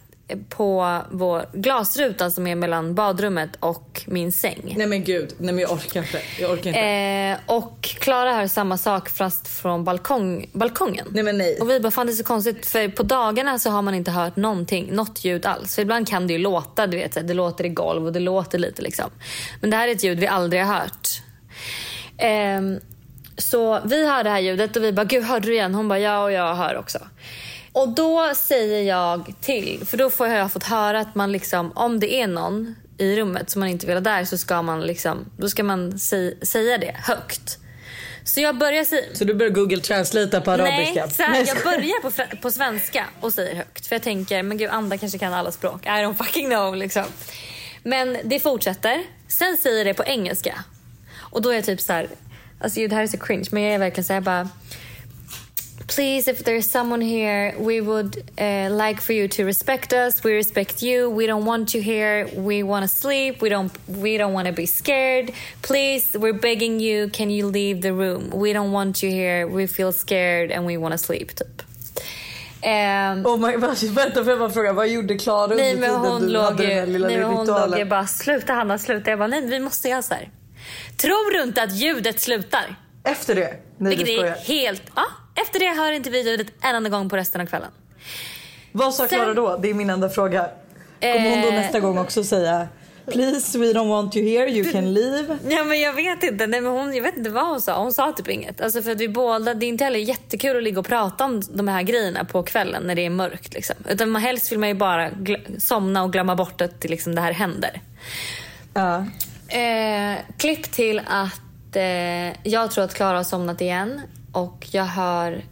på 0.49 1.01
vår 1.11 1.45
glasruta 1.53 2.31
som 2.31 2.47
är 2.47 2.55
mellan 2.55 2.95
badrummet 2.95 3.49
och 3.59 4.03
min 4.07 4.31
säng. 4.31 4.73
Nej 4.77 4.87
men 4.87 5.03
gud, 5.03 5.33
nej 5.37 5.53
men 5.53 5.61
jag 5.61 5.71
orkar 5.71 6.01
inte. 6.01 6.21
Jag 6.39 6.51
orkar 6.51 6.69
inte. 6.69 6.79
Eh, 6.79 7.55
och 7.55 7.81
Klara 7.81 8.33
hör 8.33 8.47
samma 8.47 8.77
sak 8.77 9.09
fast 9.09 9.47
från 9.47 9.83
balkong, 9.83 10.49
balkongen. 10.53 11.07
Nej 11.11 11.23
men 11.23 11.37
nej. 11.37 11.57
Och 11.61 11.69
vi 11.69 11.79
bara, 11.79 11.91
fan 11.91 12.07
det 12.07 12.13
är 12.13 12.15
så 12.15 12.23
konstigt 12.23 12.65
för 12.65 12.87
på 12.87 13.03
dagarna 13.03 13.59
så 13.59 13.69
har 13.69 13.81
man 13.81 13.93
inte 13.93 14.11
hört 14.11 14.35
någonting, 14.35 14.89
något 14.91 15.25
ljud 15.25 15.45
alls. 15.45 15.75
För 15.75 15.81
ibland 15.81 16.07
kan 16.07 16.27
det 16.27 16.33
ju 16.33 16.39
låta, 16.39 16.87
du 16.87 16.97
vet, 16.97 17.27
det 17.27 17.33
låter 17.33 17.65
i 17.65 17.69
golv 17.69 18.05
och 18.05 18.13
det 18.13 18.19
låter 18.19 18.59
lite 18.59 18.81
liksom. 18.81 19.09
Men 19.61 19.69
det 19.69 19.77
här 19.77 19.87
är 19.87 19.91
ett 19.91 20.03
ljud 20.03 20.19
vi 20.19 20.27
aldrig 20.27 20.63
har 20.63 20.73
hört. 20.73 21.07
Ehm, 22.17 22.79
så 23.37 23.79
vi 23.85 24.07
hör 24.07 24.23
det 24.23 24.29
här 24.29 24.39
ljudet 24.39 24.75
och 24.75 24.83
vi 24.83 24.91
bara, 24.93 25.03
gud 25.05 25.23
hörde 25.23 25.47
du 25.47 25.53
igen? 25.53 25.75
Hon 25.75 25.87
bara, 25.87 25.99
ja 25.99 26.23
och 26.23 26.31
jag 26.31 26.55
hör 26.55 26.77
också. 26.77 26.99
Och 27.71 27.89
då 27.89 28.33
säger 28.35 28.81
jag 28.83 29.33
till, 29.41 29.83
för 29.85 29.97
då 29.97 30.09
får 30.09 30.27
jag 30.27 30.51
fått 30.51 30.63
höra 30.63 30.99
att 30.99 31.15
man 31.15 31.31
liksom, 31.31 31.71
om 31.75 31.99
det 31.99 32.13
är 32.21 32.27
någon 32.27 32.75
i 32.97 33.15
rummet 33.15 33.49
som 33.49 33.59
man 33.59 33.69
inte 33.69 33.85
vill 33.85 33.95
ha 33.95 34.01
där 34.01 34.25
så 34.25 34.37
ska 34.37 34.61
man 34.61 34.81
liksom, 34.81 35.25
då 35.37 35.49
ska 35.49 35.63
man 35.63 35.91
sä- 35.93 36.45
säga 36.45 36.77
det 36.77 36.95
högt. 37.03 37.57
Så 38.23 38.41
jag 38.41 38.57
börjar 38.57 38.83
säga, 38.83 39.03
Så 39.13 39.23
du 39.25 39.33
börjar 39.33 39.51
google 39.51 39.81
translata 39.81 40.41
på 40.41 40.51
arabiska? 40.51 41.05
Nej, 41.05 41.09
så 41.09 41.23
här, 41.23 41.45
jag 41.47 41.57
börjar 41.63 42.01
på, 42.01 42.37
på 42.41 42.51
svenska 42.51 43.05
och 43.21 43.33
säger 43.33 43.55
högt. 43.55 43.87
För 43.87 43.95
jag 43.95 44.03
tänker, 44.03 44.43
men 44.43 44.57
gud 44.57 44.69
Anda 44.69 44.97
kanske 44.97 45.17
kan 45.17 45.33
alla 45.33 45.51
språk. 45.51 45.85
I 45.85 45.89
don't 45.89 46.13
fucking 46.13 46.49
know 46.49 46.75
liksom. 46.75 47.03
Men 47.83 48.17
det 48.23 48.39
fortsätter. 48.39 49.03
Sen 49.27 49.57
säger 49.57 49.85
det 49.85 49.93
på 49.93 50.03
engelska. 50.03 50.63
Och 51.17 51.41
då 51.41 51.49
är 51.49 51.55
jag 51.55 51.65
typ 51.65 51.81
så 51.81 51.93
här, 51.93 52.07
alltså 52.59 52.79
det 52.79 52.95
här 52.95 53.03
är 53.03 53.07
så 53.07 53.17
cringe 53.17 53.47
men 53.51 53.63
jag 53.63 53.73
är 53.73 53.79
verkligen 53.79 54.05
så 54.05 54.13
här 54.13 54.21
bara 54.21 54.49
Please, 55.95 56.27
if 56.31 56.43
there's 56.43 56.69
someone 56.69 57.01
here, 57.01 57.55
we 57.59 57.79
would 57.79 58.17
uh, 58.37 58.69
like 58.69 59.01
for 59.01 59.13
you 59.13 59.27
to 59.29 59.45
respect 59.45 59.93
us. 59.93 60.25
We 60.25 60.33
respect 60.33 60.83
you. 60.83 61.09
We 61.09 61.27
don't 61.27 61.45
want 61.45 61.73
you 61.73 61.81
here. 61.81 62.27
We 62.35 62.61
want 62.63 62.83
to 62.83 62.89
sleep. 62.89 63.41
We 63.41 63.49
don't. 63.49 63.71
We 63.87 64.17
don't 64.17 64.33
want 64.33 64.47
to 64.47 64.53
be 64.53 64.65
scared. 64.65 65.31
Please, 65.61 66.13
we're 66.13 66.39
begging 66.39 66.81
you. 66.81 67.09
Can 67.09 67.29
you 67.29 67.47
leave 67.47 67.81
the 67.81 67.93
room? 67.93 68.31
We 68.31 68.51
don't 68.53 68.71
want 68.73 69.01
you 69.01 69.09
here. 69.09 69.47
We 69.47 69.65
feel 69.65 69.93
scared 69.93 70.51
and 70.51 70.65
we 70.65 70.77
want 70.77 70.91
to 70.91 70.97
sleep. 70.97 71.35
Typ. 71.35 71.61
Ehm, 72.61 73.25
Oh 73.25 73.37
my 73.37 73.53
god, 73.53 73.83
vänta 73.83 74.23
får 74.23 74.29
jag 74.29 74.39
bara 74.39 74.49
fråga, 74.49 74.73
vad 74.73 74.87
gjorde 74.87 75.17
Klara 75.17 75.47
nej 75.47 75.73
under 75.73 75.87
men 75.87 75.99
tiden 75.99 76.11
hon 76.11 76.21
du 76.21 76.27
låg 76.27 76.43
hade 76.43 76.63
den 76.67 76.79
här 76.79 76.87
lilla 76.87 77.07
nej, 77.07 77.17
men 77.17 77.25
hon 77.25 77.47
låg 77.47 77.77
ju 77.77 77.85
bara 77.85 78.07
sluta 78.07 78.53
Hanna 78.53 78.77
sluta. 78.77 79.09
Jag 79.09 79.19
bara 79.19 79.27
nej 79.27 79.45
vi 79.45 79.59
måste 79.59 79.89
göra 79.89 80.01
så 80.01 80.13
här. 80.13 80.29
Tror 80.97 81.33
du 81.33 81.43
inte 81.43 81.63
att 81.63 81.75
ljudet 81.75 82.19
slutar? 82.19 82.75
Efter 83.03 83.35
det? 83.35 83.53
Nej 83.77 83.95
Vilket 83.95 84.23
är 84.23 84.35
helt... 84.45 84.83
Ja, 84.95 85.03
efter 85.41 85.59
det 85.59 85.81
hör 85.81 85.91
inte 85.91 86.09
vi 86.09 86.21
ljudet 86.21 86.47
en 86.61 86.75
enda 86.75 86.89
gång 86.89 87.09
på 87.09 87.17
resten 87.17 87.41
av 87.41 87.45
kvällen. 87.45 87.71
Vad 88.71 88.93
sa 88.93 89.07
Klara 89.07 89.33
då? 89.33 89.57
Det 89.57 89.69
är 89.69 89.73
min 89.73 89.89
enda 89.89 90.09
fråga. 90.09 90.49
Kommer 91.01 91.29
hon 91.29 91.41
då 91.41 91.47
Eh. 91.47 91.53
nästa 91.53 91.79
gång 91.79 91.97
också 91.97 92.23
säga 92.23 92.67
Please 93.11 93.57
we 93.59 93.65
don't 93.65 93.89
want 93.89 94.15
you 94.15 94.29
here, 94.29 94.49
you 94.51 94.71
can 94.71 94.93
leave? 94.93 95.37
Ja 95.49 95.63
men 95.63 95.79
jag 95.79 95.93
vet 95.93 96.23
inte, 96.23 96.47
nej, 96.47 96.61
men 96.61 96.71
hon, 96.71 96.95
jag 96.95 97.03
vet 97.03 97.17
inte 97.17 97.29
vad 97.29 97.47
hon 97.47 97.61
sa. 97.61 97.77
Hon 97.77 97.93
sa 97.93 98.11
typ 98.11 98.27
inget. 98.29 98.61
Alltså 98.61 98.81
för 98.81 98.91
att 98.91 98.97
vi 98.97 99.09
båda, 99.09 99.53
det 99.53 99.65
är 99.65 99.67
inte 99.67 99.83
heller 99.83 99.99
jättekul 99.99 100.57
att 100.57 100.63
ligga 100.63 100.79
och 100.79 100.85
prata 100.87 101.25
om 101.25 101.41
de 101.49 101.67
här 101.67 101.83
grejerna 101.83 102.25
på 102.25 102.43
kvällen 102.43 102.83
när 102.83 102.95
det 102.95 103.05
är 103.05 103.09
mörkt. 103.09 103.53
Liksom. 103.53 103.75
Utan 103.89 104.09
man, 104.09 104.21
helst 104.21 104.51
vill 104.51 104.59
man 104.59 104.69
ju 104.69 104.75
bara 104.75 105.09
somna 105.59 106.03
och 106.03 106.13
glömma 106.13 106.35
bort 106.35 106.61
att 106.61 106.83
liksom, 106.83 107.15
det 107.15 107.21
här 107.21 107.31
händer. 107.31 107.81
Ja. 108.73 109.05
Eh, 109.49 110.17
klipp 110.37 110.71
till 110.71 111.01
att 111.07 111.75
eh, 111.75 112.47
jag 112.47 112.71
tror 112.71 112.83
att 112.83 112.93
Klara 112.93 113.17
har 113.17 113.23
somnat 113.23 113.61
igen 113.61 114.01
och 114.33 114.67
jag 114.71 114.85
hör 114.85 115.43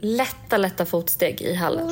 lätta, 0.00 0.56
lätta 0.56 0.86
fotsteg 0.86 1.40
i 1.42 1.54
hallen. 1.54 1.86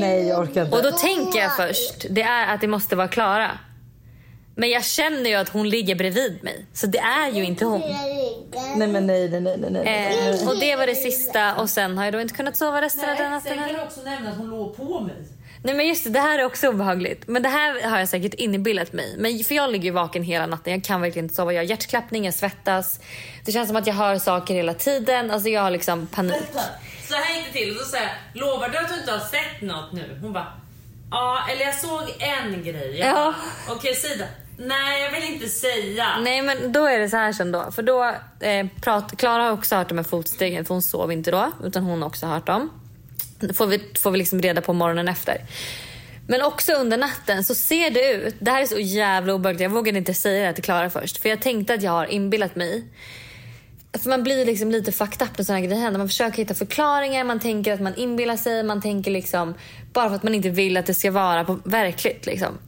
Nej 0.00 0.28
jag 0.28 0.40
orkar 0.40 0.64
inte. 0.64 0.76
Och 0.76 0.82
då 0.82 0.90
tänker 0.90 1.38
jag 1.38 1.56
först, 1.56 2.06
det 2.10 2.22
är 2.22 2.54
att 2.54 2.60
det 2.60 2.66
måste 2.68 2.96
vara 2.96 3.08
Klara. 3.08 3.58
Men 4.58 4.70
jag 4.70 4.84
känner 4.84 5.30
ju 5.30 5.36
att 5.36 5.48
hon 5.48 5.68
ligger 5.68 5.94
bredvid 5.94 6.44
mig. 6.44 6.66
Så 6.72 6.86
det 6.86 6.98
är 6.98 7.30
ju 7.30 7.44
inte 7.44 7.64
hon. 7.64 7.80
Nej 8.76 8.88
men 8.88 9.06
nej 9.06 9.28
nej 9.28 9.40
nej 9.40 9.56
nej. 9.58 9.70
nej. 9.70 10.30
Eh, 10.30 10.48
och 10.48 10.60
det 10.60 10.76
var 10.76 10.86
det 10.86 10.94
sista 10.94 11.54
och 11.54 11.70
sen 11.70 11.98
har 11.98 12.04
jag 12.04 12.14
då 12.14 12.20
inte 12.20 12.34
kunnat 12.34 12.56
sova 12.56 12.82
resten 12.82 13.10
av 13.10 13.16
den 13.16 13.30
natten 13.30 13.52
Sen 13.56 13.66
kan 13.66 13.74
du 13.74 13.82
också 13.82 14.00
nämna 14.02 14.30
att 14.30 14.36
hon 14.36 14.50
låg 14.50 14.76
på 14.76 15.00
mig. 15.00 15.16
Nej 15.66 15.74
men 15.74 15.86
just 15.86 16.04
det, 16.04 16.10
det 16.10 16.20
här 16.20 16.38
är 16.38 16.44
också 16.44 16.68
obehagligt. 16.68 17.22
Men 17.26 17.42
det 17.42 17.48
här 17.48 17.88
har 17.90 17.98
jag 17.98 18.08
säkert 18.08 18.34
inbillat 18.34 18.92
mig. 18.92 19.14
Men 19.18 19.44
för 19.44 19.54
jag 19.54 19.70
ligger 19.70 19.84
ju 19.84 19.90
vaken 19.90 20.22
hela 20.22 20.46
natten. 20.46 20.72
Jag 20.72 20.84
kan 20.84 21.00
verkligen 21.00 21.24
inte 21.24 21.34
sova. 21.34 21.52
Jag 21.52 21.60
har 21.60 21.66
hjärtklappning, 21.66 22.24
jag 22.24 22.34
svettas. 22.34 23.00
Det 23.44 23.52
känns 23.52 23.68
som 23.68 23.76
att 23.76 23.86
jag 23.86 23.94
hör 23.94 24.18
saker 24.18 24.54
hela 24.54 24.74
tiden. 24.74 25.30
Alltså 25.30 25.48
jag 25.48 25.62
har 25.62 25.70
liksom 25.70 26.06
panik. 26.06 26.34
Så 27.08 27.14
här 27.14 27.36
gick 27.36 27.46
det 27.52 27.58
till. 27.58 27.76
Och 27.76 27.86
så 27.86 27.96
jag, 27.96 28.40
lovar 28.42 28.68
du 28.68 28.78
att 28.78 28.88
du 28.88 28.94
inte 29.00 29.12
har 29.12 29.18
sett 29.18 29.62
något 29.62 29.92
nu? 29.92 30.18
Hon 30.22 30.32
bara, 30.32 30.52
ja 31.10 31.48
eller 31.50 31.64
jag 31.64 31.74
såg 31.74 32.02
en 32.18 32.62
grej. 32.62 32.98
Jag 32.98 33.08
Ja. 33.08 33.34
Okej 33.68 33.94
Sida. 33.94 34.24
Nej 34.58 35.02
jag 35.02 35.10
vill 35.10 35.34
inte 35.34 35.48
säga. 35.48 36.06
Nej 36.20 36.42
men 36.42 36.72
då 36.72 36.86
är 36.86 36.98
det 36.98 37.08
så 37.08 37.16
här 37.16 37.32
sen 37.32 37.52
då. 37.52 37.70
För 37.72 37.82
då 37.82 38.04
eh, 38.40 38.66
prat, 38.82 39.16
Klara 39.18 39.42
har 39.42 39.50
också 39.50 39.76
hört 39.76 39.88
de 39.88 39.98
här 39.98 40.04
fotstegen 40.04 40.64
för 40.64 40.74
hon 40.74 40.82
sov 40.82 41.12
inte 41.12 41.30
då. 41.30 41.52
Utan 41.64 41.82
hon 41.82 42.02
har 42.02 42.08
också 42.08 42.26
hört 42.26 42.46
dem. 42.46 42.70
Får 43.54 43.66
vi, 43.66 43.80
får 43.98 44.10
vi 44.10 44.18
liksom 44.18 44.40
reda 44.40 44.60
på 44.60 44.72
morgonen 44.72 45.08
efter. 45.08 45.40
Men 46.28 46.42
också 46.42 46.72
under 46.72 46.96
natten 46.98 47.44
så 47.44 47.54
ser 47.54 47.90
det 47.90 48.12
ut, 48.12 48.34
det 48.38 48.50
här 48.50 48.62
är 48.62 48.66
så 48.66 48.78
jävla 48.78 49.34
obehagligt, 49.34 49.60
jag 49.60 49.70
vågade 49.70 49.98
inte 49.98 50.14
säga 50.14 50.46
det 50.46 50.52
till 50.52 50.64
Klara 50.64 50.90
först. 50.90 51.22
För 51.22 51.28
jag 51.28 51.42
tänkte 51.42 51.74
att 51.74 51.82
jag 51.82 51.92
har 51.92 52.06
inbillat 52.06 52.56
mig. 52.56 52.84
För 54.02 54.10
man 54.10 54.22
blir 54.22 54.46
liksom 54.46 54.70
lite 54.70 54.92
fucked 54.92 55.22
up 55.22 55.38
när 55.38 55.44
sådana 55.44 55.60
grejer 55.66 55.80
händer. 55.80 55.98
Man 55.98 56.08
försöker 56.08 56.38
hitta 56.38 56.54
förklaringar, 56.54 57.24
man 57.24 57.40
tänker 57.40 57.72
att 57.72 57.80
man 57.80 57.94
inbillar 57.94 58.36
sig, 58.36 58.62
man 58.62 58.82
tänker 58.82 59.10
liksom 59.10 59.54
bara 59.92 60.08
för 60.08 60.16
att 60.16 60.22
man 60.22 60.34
inte 60.34 60.48
vill 60.50 60.76
att 60.76 60.86
det 60.86 60.94
ska 60.94 61.10
vara 61.10 61.44
på 61.44 61.58
verkligt 61.64 62.26
liksom. 62.26 62.58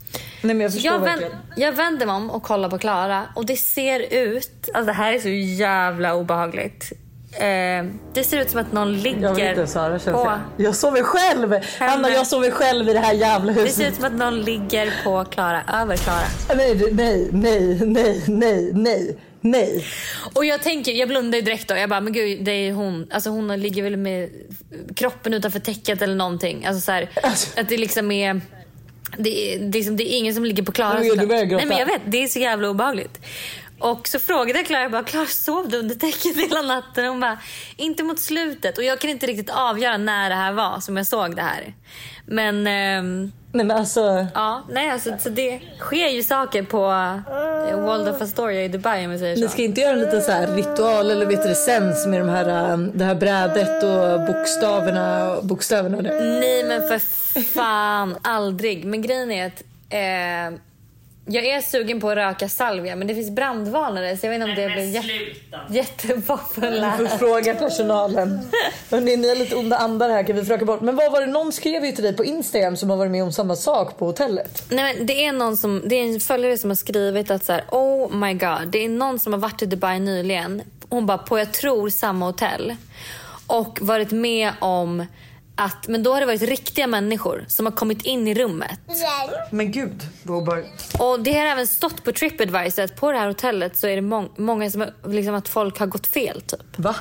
Nej 0.42 0.54
men 0.54 0.60
jag 0.60 0.72
förstår 0.72 0.92
jag, 0.92 1.00
vänd, 1.00 1.22
jag 1.56 1.72
vänder 1.72 2.06
mig 2.06 2.14
om 2.14 2.30
och 2.30 2.42
kollar 2.42 2.70
på 2.70 2.78
Klara 2.78 3.26
och 3.36 3.46
det 3.46 3.56
ser 3.56 4.00
ut, 4.14 4.68
alltså 4.74 4.86
det 4.86 4.92
här 4.92 5.12
är 5.12 5.18
så 5.18 5.28
jävla 5.28 6.14
obehagligt. 6.14 6.92
Eh, 7.32 7.84
det 8.14 8.24
ser 8.24 8.40
ut 8.40 8.50
som 8.50 8.60
att 8.60 8.72
någon 8.72 8.92
ligger 9.00 9.22
Jag 9.22 9.34
vill 9.34 9.44
inte 9.44 9.66
känns 9.72 10.04
på... 10.04 10.10
jag. 10.10 10.40
Jag 10.56 10.74
sover 10.76 11.02
själv! 11.02 11.54
Anna 11.78 12.10
jag 12.10 12.26
sover 12.26 12.50
själv 12.50 12.88
i 12.88 12.92
det 12.92 12.98
här 12.98 13.14
jävla 13.14 13.52
Det 13.52 13.60
huset. 13.60 13.76
ser 13.76 13.88
ut 13.88 13.94
som 13.94 14.04
att 14.04 14.12
någon 14.12 14.40
ligger 14.40 14.94
på 15.04 15.24
Klara, 15.24 15.62
över 15.82 15.96
Klara. 15.96 16.20
Nej, 16.56 16.74
det- 16.74 16.92
nej, 16.92 17.28
nej, 17.32 17.78
nej, 17.86 18.22
nej, 18.26 18.70
nej, 18.74 19.16
nej. 19.40 19.84
Och 20.34 20.44
jag 20.44 20.62
tänker, 20.62 20.92
jag 20.92 21.08
blundar 21.08 21.38
ju 21.38 21.42
direkt 21.42 21.68
då. 21.68 21.76
Jag 21.76 21.88
bara, 21.90 22.00
men 22.00 22.12
gud 22.12 22.44
det 22.44 22.50
är 22.52 22.72
hon. 22.72 23.06
Alltså 23.10 23.30
hon 23.30 23.60
ligger 23.60 23.82
väl 23.82 23.96
med 23.96 24.30
kroppen 24.96 25.34
utanför 25.34 25.58
täcket 25.60 26.02
eller 26.02 26.14
någonting. 26.16 26.66
Alltså 26.66 26.80
så 26.80 26.92
här, 26.92 27.10
Alltså. 27.22 27.60
att 27.60 27.68
det 27.68 27.76
liksom 27.76 28.10
är... 28.12 28.40
Det 29.18 29.54
är, 29.54 29.58
det, 29.58 29.78
är 29.78 29.90
det 29.90 30.14
är 30.14 30.18
ingen 30.18 30.34
som 30.34 30.44
ligger 30.44 30.62
på 30.62 30.72
Klara. 30.72 30.98
Nej 30.98 31.66
men 31.66 31.78
jag 31.78 31.86
vet, 31.86 32.00
det 32.06 32.22
är 32.22 32.26
så 32.28 32.38
jävla 32.38 32.68
obehagligt. 32.70 33.18
Och 33.78 34.08
så 34.08 34.18
frågade 34.18 34.58
jag 34.58 34.66
Klara, 34.66 34.82
jag 34.82 34.90
bara, 34.90 35.04
Klara 35.04 35.26
sov 35.26 35.68
du 35.68 35.78
under 35.78 35.94
täcket 35.94 36.36
hela 36.50 36.62
natten? 36.62 37.04
Hon 37.04 37.20
bara, 37.20 37.38
inte 37.76 38.02
mot 38.02 38.20
slutet. 38.20 38.78
Och 38.78 38.84
jag 38.84 38.98
kan 38.98 39.10
inte 39.10 39.26
riktigt 39.26 39.50
avgöra 39.50 39.96
när 39.96 40.28
det 40.28 40.36
här 40.36 40.52
var 40.52 40.80
som 40.80 40.96
jag 40.96 41.06
såg 41.06 41.36
det 41.36 41.42
här. 41.42 41.74
Men 42.26 42.66
ehm, 42.66 43.32
Nej 43.52 43.66
men 43.66 43.76
alltså. 43.76 44.26
ja, 44.34 44.64
nej 44.68 44.90
alltså 44.90 45.10
så 45.18 45.28
det 45.28 45.60
sker 45.78 46.08
ju 46.08 46.22
saker 46.22 46.62
på 46.62 46.84
uh, 46.86 47.84
Waldorf 47.84 48.22
Astoria 48.22 48.64
i 48.64 48.68
Dubai 48.68 49.04
om 49.04 49.10
vi 49.10 49.18
säger 49.18 49.36
så. 49.36 49.42
Ni 49.42 49.48
ska 49.48 49.62
inte 49.62 49.80
göra 49.80 49.92
en 49.92 50.00
liten 50.00 50.22
så 50.22 50.32
här 50.32 50.46
ritual 50.46 51.10
eller 51.10 51.26
vet 51.26 51.42
du 51.42 51.54
sens 51.54 52.06
med 52.06 52.20
de 52.20 52.28
här, 52.28 52.72
um, 52.72 52.98
det 52.98 53.04
här 53.04 53.14
brädet 53.14 53.82
och 53.82 54.26
bokstäverna, 54.26 55.36
bokstäverna 55.42 56.00
nu. 56.00 56.08
Nej 56.40 56.64
men 56.64 56.88
för 56.88 56.98
fan, 57.42 58.16
aldrig. 58.22 58.84
Men 58.84 59.02
grejen 59.02 59.30
är 59.30 59.46
att 59.46 59.62
eh, 59.90 60.58
jag 61.28 61.46
är 61.46 61.60
sugen 61.60 62.00
på 62.00 62.10
att 62.10 62.16
röka 62.16 62.48
salvia 62.48 62.96
men 62.96 63.06
det 63.08 63.14
finns 63.14 63.30
brandvarnare 63.30 64.16
så 64.16 64.26
jag 64.26 64.30
vet 64.30 64.48
inte 64.48 64.62
om 64.62 64.68
det 64.68 64.74
blir 64.74 64.84
jä-. 64.84 65.02
Vi 65.68 66.22
får 66.22 67.18
fråga 67.18 67.54
personalen. 67.54 68.38
Hörrni, 68.90 69.16
ni 69.16 69.28
är 69.28 69.36
lite 69.36 69.56
onda 69.56 69.76
andar 69.76 70.10
här 70.10 70.22
kan 70.22 70.36
vi 70.36 70.42
försöka 70.42 70.64
bort. 70.64 70.80
Men 70.80 70.96
vad 70.96 71.12
var 71.12 71.20
det 71.20 71.26
någon 71.26 71.52
skrev 71.52 71.84
ju 71.84 71.92
till 71.92 72.04
dig 72.04 72.16
på 72.16 72.24
Instagram 72.24 72.76
som 72.76 72.90
har 72.90 72.96
varit 72.96 73.12
med 73.12 73.22
om 73.22 73.32
samma 73.32 73.56
sak 73.56 73.98
på 73.98 74.06
hotellet? 74.06 74.64
Nej, 74.68 74.94
men 74.96 75.06
det 75.06 75.24
är 75.24 75.32
någon 75.32 75.56
som, 75.56 75.82
det 75.86 75.94
är 75.94 76.14
en 76.14 76.20
följare 76.20 76.58
som 76.58 76.70
har 76.70 76.74
skrivit 76.74 77.30
att 77.30 77.44
så 77.44 77.52
här, 77.52 77.64
oh 77.70 78.16
my 78.16 78.34
god, 78.34 78.68
det 78.68 78.84
är 78.84 78.88
någon 78.88 79.18
som 79.18 79.32
har 79.32 79.40
varit 79.40 79.62
i 79.62 79.66
Dubai 79.66 80.00
nyligen. 80.00 80.62
Hon 80.88 81.06
bara 81.06 81.18
på 81.18 81.38
jag 81.38 81.52
tror 81.52 81.88
samma 81.88 82.26
hotell 82.26 82.76
och 83.46 83.78
varit 83.80 84.10
med 84.10 84.52
om 84.58 85.06
att, 85.58 85.88
men 85.88 86.02
då 86.02 86.12
har 86.12 86.20
det 86.20 86.26
varit 86.26 86.42
riktiga 86.42 86.86
människor 86.86 87.44
som 87.48 87.66
har 87.66 87.72
kommit 87.72 88.02
in 88.02 88.28
i 88.28 88.34
rummet 88.34 88.80
Men 89.50 89.72
gud, 89.72 90.02
vad 90.22 90.38
obehagligt. 90.38 90.94
Och 90.98 91.20
det 91.20 91.32
har 91.32 91.46
även 91.46 91.66
stått 91.66 92.04
på 92.04 92.12
Tripadvisor 92.12 92.82
att 92.82 92.96
på 92.96 93.12
det 93.12 93.18
här 93.18 93.26
hotellet 93.28 93.76
så 93.78 93.86
är 93.86 93.96
det 93.96 94.02
må- 94.02 94.32
många 94.36 94.70
som 94.70 94.80
har- 94.80 95.12
liksom 95.12 95.34
att 95.34 95.48
folk 95.48 95.78
har 95.78 95.86
gått 95.86 96.06
fel 96.06 96.40
typ. 96.40 96.78
Va? 96.78 96.96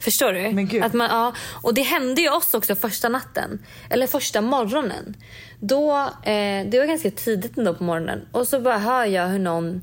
Förstår 0.00 0.32
du? 0.32 0.50
Men 0.50 0.68
gud. 0.68 0.84
Att 0.84 0.92
man, 0.92 1.08
ja, 1.10 1.32
och 1.62 1.74
det 1.74 1.82
hände 1.82 2.20
ju 2.20 2.30
oss 2.30 2.54
också 2.54 2.74
första 2.74 3.08
natten. 3.08 3.58
Eller 3.90 4.06
första 4.06 4.40
morgonen. 4.40 5.16
Då, 5.60 5.96
eh, 6.22 6.66
det 6.70 6.78
var 6.78 6.86
ganska 6.86 7.10
tidigt 7.10 7.58
ändå 7.58 7.74
på 7.74 7.84
morgonen. 7.84 8.20
Och 8.32 8.48
så 8.48 8.60
bara 8.60 8.78
hör 8.78 9.04
jag 9.04 9.26
hur 9.28 9.38
någon 9.38 9.82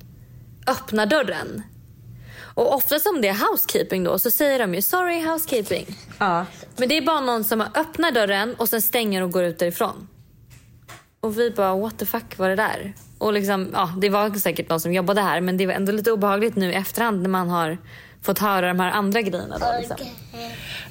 öppnar 0.67 1.05
dörren. 1.05 1.63
Och 2.55 2.73
oftast 2.73 3.07
om 3.07 3.21
det 3.21 3.27
är 3.27 3.49
housekeeping 3.49 4.03
då 4.03 4.19
så 4.19 4.31
säger 4.31 4.59
de 4.59 4.73
ju 4.75 4.81
sorry 4.81 5.25
housekeeping. 5.25 5.85
Ja. 6.19 6.45
Men 6.77 6.89
det 6.89 6.97
är 6.97 7.01
bara 7.01 7.21
någon 7.21 7.43
som 7.43 7.61
öppnar 7.61 8.11
dörren 8.11 8.55
och 8.55 8.69
sen 8.69 8.81
stänger 8.81 9.21
och 9.21 9.31
går 9.31 9.43
ut 9.43 9.59
därifrån. 9.59 10.07
Och 11.19 11.39
vi 11.39 11.51
bara 11.51 11.75
what 11.75 11.99
the 11.99 12.05
fuck 12.05 12.37
var 12.37 12.49
det 12.49 12.55
där? 12.55 12.93
Och 13.17 13.33
liksom, 13.33 13.69
ja, 13.73 13.93
det 14.01 14.09
var 14.09 14.39
säkert 14.39 14.69
någon 14.69 14.79
som 14.79 14.93
jobbade 14.93 15.21
här 15.21 15.41
men 15.41 15.57
det 15.57 15.65
var 15.65 15.73
ändå 15.73 15.91
lite 15.91 16.11
obehagligt 16.11 16.55
nu 16.55 16.71
i 16.71 16.73
efterhand 16.73 17.21
när 17.21 17.29
man 17.29 17.49
har 17.49 17.77
fått 18.21 18.39
höra 18.39 18.67
de 18.67 18.79
här 18.79 18.91
andra 18.91 19.21
grejerna. 19.21 19.57
Då, 19.57 19.65
liksom. 19.79 19.97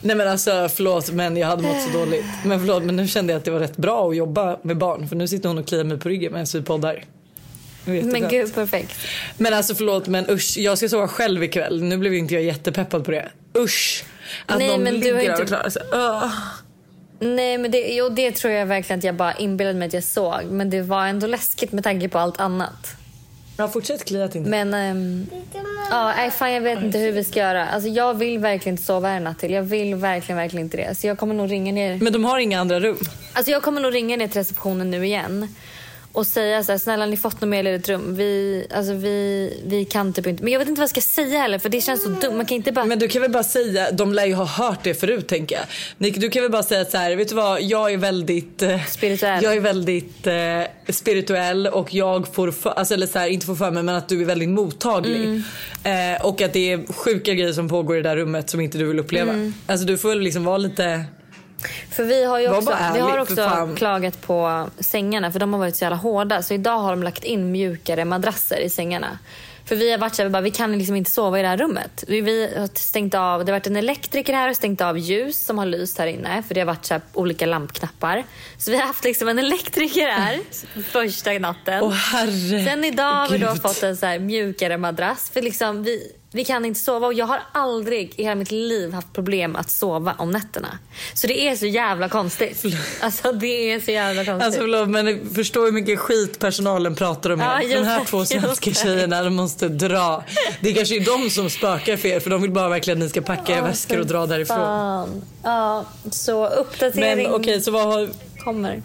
Nej 0.00 0.16
men 0.16 0.28
alltså 0.28 0.68
förlåt 0.68 1.10
men 1.10 1.36
jag 1.36 1.48
hade 1.48 1.62
mått 1.62 1.82
så 1.82 1.98
dåligt. 1.98 2.24
Men 2.44 2.60
förlåt 2.60 2.82
men 2.82 2.96
nu 2.96 3.08
kände 3.08 3.32
jag 3.32 3.38
att 3.38 3.44
det 3.44 3.50
var 3.50 3.60
rätt 3.60 3.76
bra 3.76 4.08
att 4.08 4.16
jobba 4.16 4.58
med 4.62 4.78
barn 4.78 5.08
för 5.08 5.16
nu 5.16 5.28
sitter 5.28 5.48
hon 5.48 5.58
och 5.58 5.66
kliar 5.66 5.84
mig 5.84 5.98
på 5.98 6.08
ryggen 6.08 6.32
medan 6.32 6.46
vi 6.54 6.62
poddar. 6.62 7.04
Men 7.84 8.28
gud 8.28 8.54
perfekt. 8.54 8.96
Men 9.38 9.54
alltså 9.54 9.74
förlåt 9.74 10.06
men 10.06 10.30
usch, 10.30 10.54
jag 10.56 10.78
ska 10.78 10.88
sova 10.88 11.08
själv 11.08 11.44
ikväll. 11.44 11.82
Nu 11.82 11.96
blev 11.96 12.14
inte 12.14 12.34
jag 12.34 12.42
jättepeppad 12.42 13.04
på 13.04 13.10
det. 13.10 13.28
Usch! 13.58 14.04
Att 14.46 14.58
Nej, 14.58 14.68
någon 14.68 14.82
men 14.82 14.94
du 14.94 14.98
ligger 15.00 15.14
har 15.14 15.22
där 15.22 15.30
inte- 15.30 15.42
och 15.42 15.48
klarar 15.48 15.68
sig. 15.68 15.82
Öh. 15.92 16.30
Nej 17.20 17.58
men 17.58 17.70
det, 17.70 17.78
jo, 17.94 18.08
det 18.08 18.30
tror 18.32 18.52
jag 18.52 18.66
verkligen 18.66 18.98
att 18.98 19.04
jag 19.04 19.14
bara 19.14 19.32
inbillade 19.34 19.78
mig 19.78 19.86
att 19.88 19.94
jag 19.94 20.04
såg. 20.04 20.44
Men 20.50 20.70
det 20.70 20.82
var 20.82 21.06
ändå 21.06 21.26
läskigt 21.26 21.72
med 21.72 21.84
tanke 21.84 22.08
på 22.08 22.18
allt 22.18 22.40
annat. 22.40 22.96
Ja 23.56 23.68
fortsätt 23.68 24.04
klia 24.04 24.24
inte. 24.24 24.40
Men 24.40 24.74
ehm, 24.74 25.26
ja, 25.90 26.12
nej, 26.16 26.30
fan, 26.30 26.52
jag 26.52 26.60
vet 26.60 26.82
inte 26.82 26.98
hur 26.98 27.12
vi 27.12 27.24
ska 27.24 27.40
göra. 27.40 27.66
Alltså, 27.66 27.88
jag 27.88 28.14
vill 28.14 28.38
verkligen 28.38 28.72
inte 28.72 28.82
sova 28.86 29.08
här 29.08 29.20
natt 29.20 29.38
till. 29.38 29.50
Jag 29.52 29.62
vill 29.62 29.94
verkligen, 29.94 30.36
verkligen 30.36 30.64
inte 30.64 30.76
det. 30.76 30.94
Så 30.94 31.06
jag 31.06 31.18
kommer 31.18 31.34
nog 31.34 31.50
ringa 31.50 31.72
ner. 31.72 31.98
Men 31.98 32.12
de 32.12 32.24
har 32.24 32.38
inga 32.38 32.60
andra 32.60 32.80
rum. 32.80 32.98
Alltså 33.32 33.50
jag 33.52 33.62
kommer 33.62 33.80
nog 33.80 33.94
ringa 33.94 34.16
ner 34.16 34.28
till 34.28 34.36
receptionen 34.40 34.90
nu 34.90 35.06
igen. 35.06 35.54
Och 36.14 36.26
säga 36.26 36.64
så 36.64 36.72
här, 36.72 36.78
snälla 36.78 37.06
ni 37.06 37.16
fått 37.16 37.40
något 37.40 37.48
mer 37.48 37.62
ledigt 37.62 37.88
rum? 37.88 38.16
Vi, 38.16 38.66
alltså 38.74 38.92
vi, 38.92 39.62
vi 39.66 39.84
kan 39.84 40.12
typ 40.12 40.26
inte. 40.26 40.44
Men 40.44 40.52
jag 40.52 40.58
vet 40.58 40.68
inte 40.68 40.78
vad 40.78 40.82
jag 40.82 40.90
ska 40.90 41.00
säga 41.00 41.40
heller 41.40 41.58
för 41.58 41.68
det 41.68 41.80
känns 41.80 42.02
så 42.02 42.08
dumt. 42.08 42.36
Man 42.36 42.46
kan 42.46 42.56
inte 42.56 42.72
bara... 42.72 42.84
Men 42.84 42.98
du 42.98 43.08
kan 43.08 43.22
väl 43.22 43.30
bara 43.30 43.42
säga, 43.42 43.90
de 43.90 44.12
lär 44.12 44.26
ju 44.26 44.34
ha 44.34 44.44
hört 44.44 44.78
det 44.82 44.94
förut 44.94 45.28
tänker 45.28 45.56
jag. 45.56 45.64
Nick, 45.98 46.16
du 46.16 46.30
kan 46.30 46.42
väl 46.42 46.50
bara 46.50 46.62
säga 46.62 46.84
så 46.84 46.98
här, 46.98 47.16
vet 47.16 47.28
du 47.28 47.34
vad, 47.34 47.62
jag 47.62 47.92
är 47.92 47.96
väldigt 47.96 48.62
eh, 48.62 48.84
Spirituell. 48.84 49.44
Jag 49.44 49.56
är 49.56 49.60
väldigt 49.60 50.26
eh, 50.26 50.92
spirituell 50.92 51.66
och 51.66 51.94
jag 51.94 52.34
får, 52.34 52.50
för, 52.50 52.70
alltså 52.70 52.94
eller 52.94 53.06
så 53.06 53.18
här, 53.18 53.28
inte 53.28 53.46
får 53.46 53.54
för 53.54 53.70
mig 53.70 53.82
men 53.82 53.94
att 53.94 54.08
du 54.08 54.20
är 54.20 54.24
väldigt 54.24 54.48
mottaglig. 54.48 55.24
Mm. 55.24 56.14
Eh, 56.14 56.26
och 56.26 56.42
att 56.42 56.52
det 56.52 56.72
är 56.72 56.92
sjuka 56.92 57.34
grejer 57.34 57.52
som 57.52 57.68
pågår 57.68 57.96
i 57.96 58.02
det 58.02 58.08
där 58.08 58.16
rummet 58.16 58.50
som 58.50 58.60
inte 58.60 58.78
du 58.78 58.84
vill 58.84 58.98
uppleva. 58.98 59.32
Mm. 59.32 59.54
Alltså 59.66 59.86
du 59.86 59.98
får 59.98 60.08
väl 60.08 60.20
liksom 60.20 60.44
vara 60.44 60.58
lite, 60.58 61.04
För 61.90 62.04
vi 62.04 62.24
har 62.24 62.40
ju 62.40 62.48
också, 62.48 62.70
bara 62.70 62.92
vi 62.94 63.00
har 63.00 63.10
ärlig, 63.10 63.22
också 63.22 63.74
klagat 63.76 64.22
på 64.22 64.68
sängarna 64.78 65.32
för 65.32 65.40
de 65.40 65.52
har 65.52 65.60
varit 65.60 65.76
så 65.76 65.84
jävla 65.84 65.96
hårda. 65.96 66.42
Så 66.42 66.54
idag 66.54 66.78
har 66.78 66.90
de 66.90 67.02
lagt 67.02 67.24
in 67.24 67.52
mjukare 67.52 68.04
madrasser 68.04 68.60
i 68.60 68.70
sängarna. 68.70 69.18
För 69.66 69.76
vi 69.76 69.90
har 69.90 69.98
varit 69.98 70.14
så 70.14 70.22
här, 70.22 70.28
vi 70.28 70.32
bara, 70.32 70.42
vi 70.42 70.50
kan 70.50 70.78
liksom 70.78 70.96
inte 70.96 71.10
sova 71.10 71.38
i 71.38 71.42
det 71.42 71.48
här 71.48 71.56
rummet. 71.56 72.04
Vi, 72.08 72.20
vi 72.20 72.54
har 72.56 72.68
stängt 72.74 73.14
av, 73.14 73.44
det 73.44 73.52
har 73.52 73.58
varit 73.58 73.66
en 73.66 73.76
elektriker 73.76 74.32
här 74.32 74.50
och 74.50 74.56
stängt 74.56 74.80
av 74.80 74.98
ljus 74.98 75.44
som 75.44 75.58
har 75.58 75.66
lyst 75.66 75.98
här 75.98 76.06
inne. 76.06 76.42
För 76.48 76.54
det 76.54 76.60
har 76.60 76.66
varit 76.66 76.84
så 76.84 77.00
olika 77.12 77.46
lampknappar. 77.46 78.24
Så 78.58 78.70
vi 78.70 78.76
har 78.76 78.86
haft 78.86 79.04
liksom 79.04 79.28
en 79.28 79.38
elektriker 79.38 80.08
här 80.08 80.40
första 80.90 81.30
natten. 81.32 81.82
åh 81.82 81.92
herre. 81.92 82.64
Sen 82.64 82.84
idag 82.84 83.14
har 83.14 83.28
vi 83.28 83.38
då 83.38 83.54
fått 83.54 83.82
en 83.82 83.96
så 83.96 84.18
mjukare 84.20 84.76
madrass. 84.76 85.30
För 85.30 85.42
liksom 85.42 85.82
vi, 85.82 86.12
Vi 86.34 86.44
kan 86.44 86.64
inte 86.64 86.80
sova 86.80 87.06
och 87.06 87.14
jag 87.14 87.26
har 87.26 87.40
aldrig 87.52 88.14
i 88.16 88.22
hela 88.22 88.34
mitt 88.34 88.50
liv 88.50 88.92
haft 88.92 89.12
problem 89.12 89.56
att 89.56 89.70
sova 89.70 90.14
om 90.18 90.30
nätterna. 90.30 90.78
Så 91.14 91.26
det 91.26 91.48
är 91.48 91.56
så 91.56 91.66
jävla 91.66 92.08
konstigt. 92.08 92.64
Alltså 93.00 93.32
det 93.32 93.72
är 93.72 93.80
så 93.80 93.90
jävla 93.90 94.24
konstigt. 94.24 94.46
Alltså 94.46 94.60
förlåt 94.60 94.88
men 94.88 95.34
förstå 95.34 95.64
hur 95.64 95.72
mycket 95.72 95.98
skit 95.98 96.38
personalen 96.38 96.94
pratar 96.94 97.30
om 97.30 97.40
er. 97.40 97.44
Ja, 97.44 97.78
De 97.78 97.84
här 97.84 98.04
två 98.04 98.24
svenska 98.24 98.70
tjejerna 98.72 99.22
de 99.22 99.34
måste 99.34 99.68
dra. 99.68 100.24
Det 100.60 100.70
är 100.70 100.74
kanske 100.74 100.96
är 100.96 101.04
de 101.04 101.30
som 101.30 101.50
spökar 101.50 101.96
för 101.96 102.08
er 102.08 102.20
för 102.20 102.30
de 102.30 102.42
vill 102.42 102.50
bara 102.50 102.68
verkligen 102.68 102.98
att 102.98 103.02
ni 103.04 103.08
ska 103.08 103.20
packa 103.20 103.56
Ja, 103.56 103.64
väskor 103.64 104.00
och 104.00 104.06
dra 104.06 104.26
därifrån. 104.26 104.56
Fan. 104.56 105.22
Ja, 105.42 105.84
så 106.10 106.46
uppdatering 106.46 107.24
Men 107.24 107.34
okej 107.34 107.60
så 107.60 107.70
vad 107.70 107.84
har 107.84 108.08
kommer. 108.44 108.82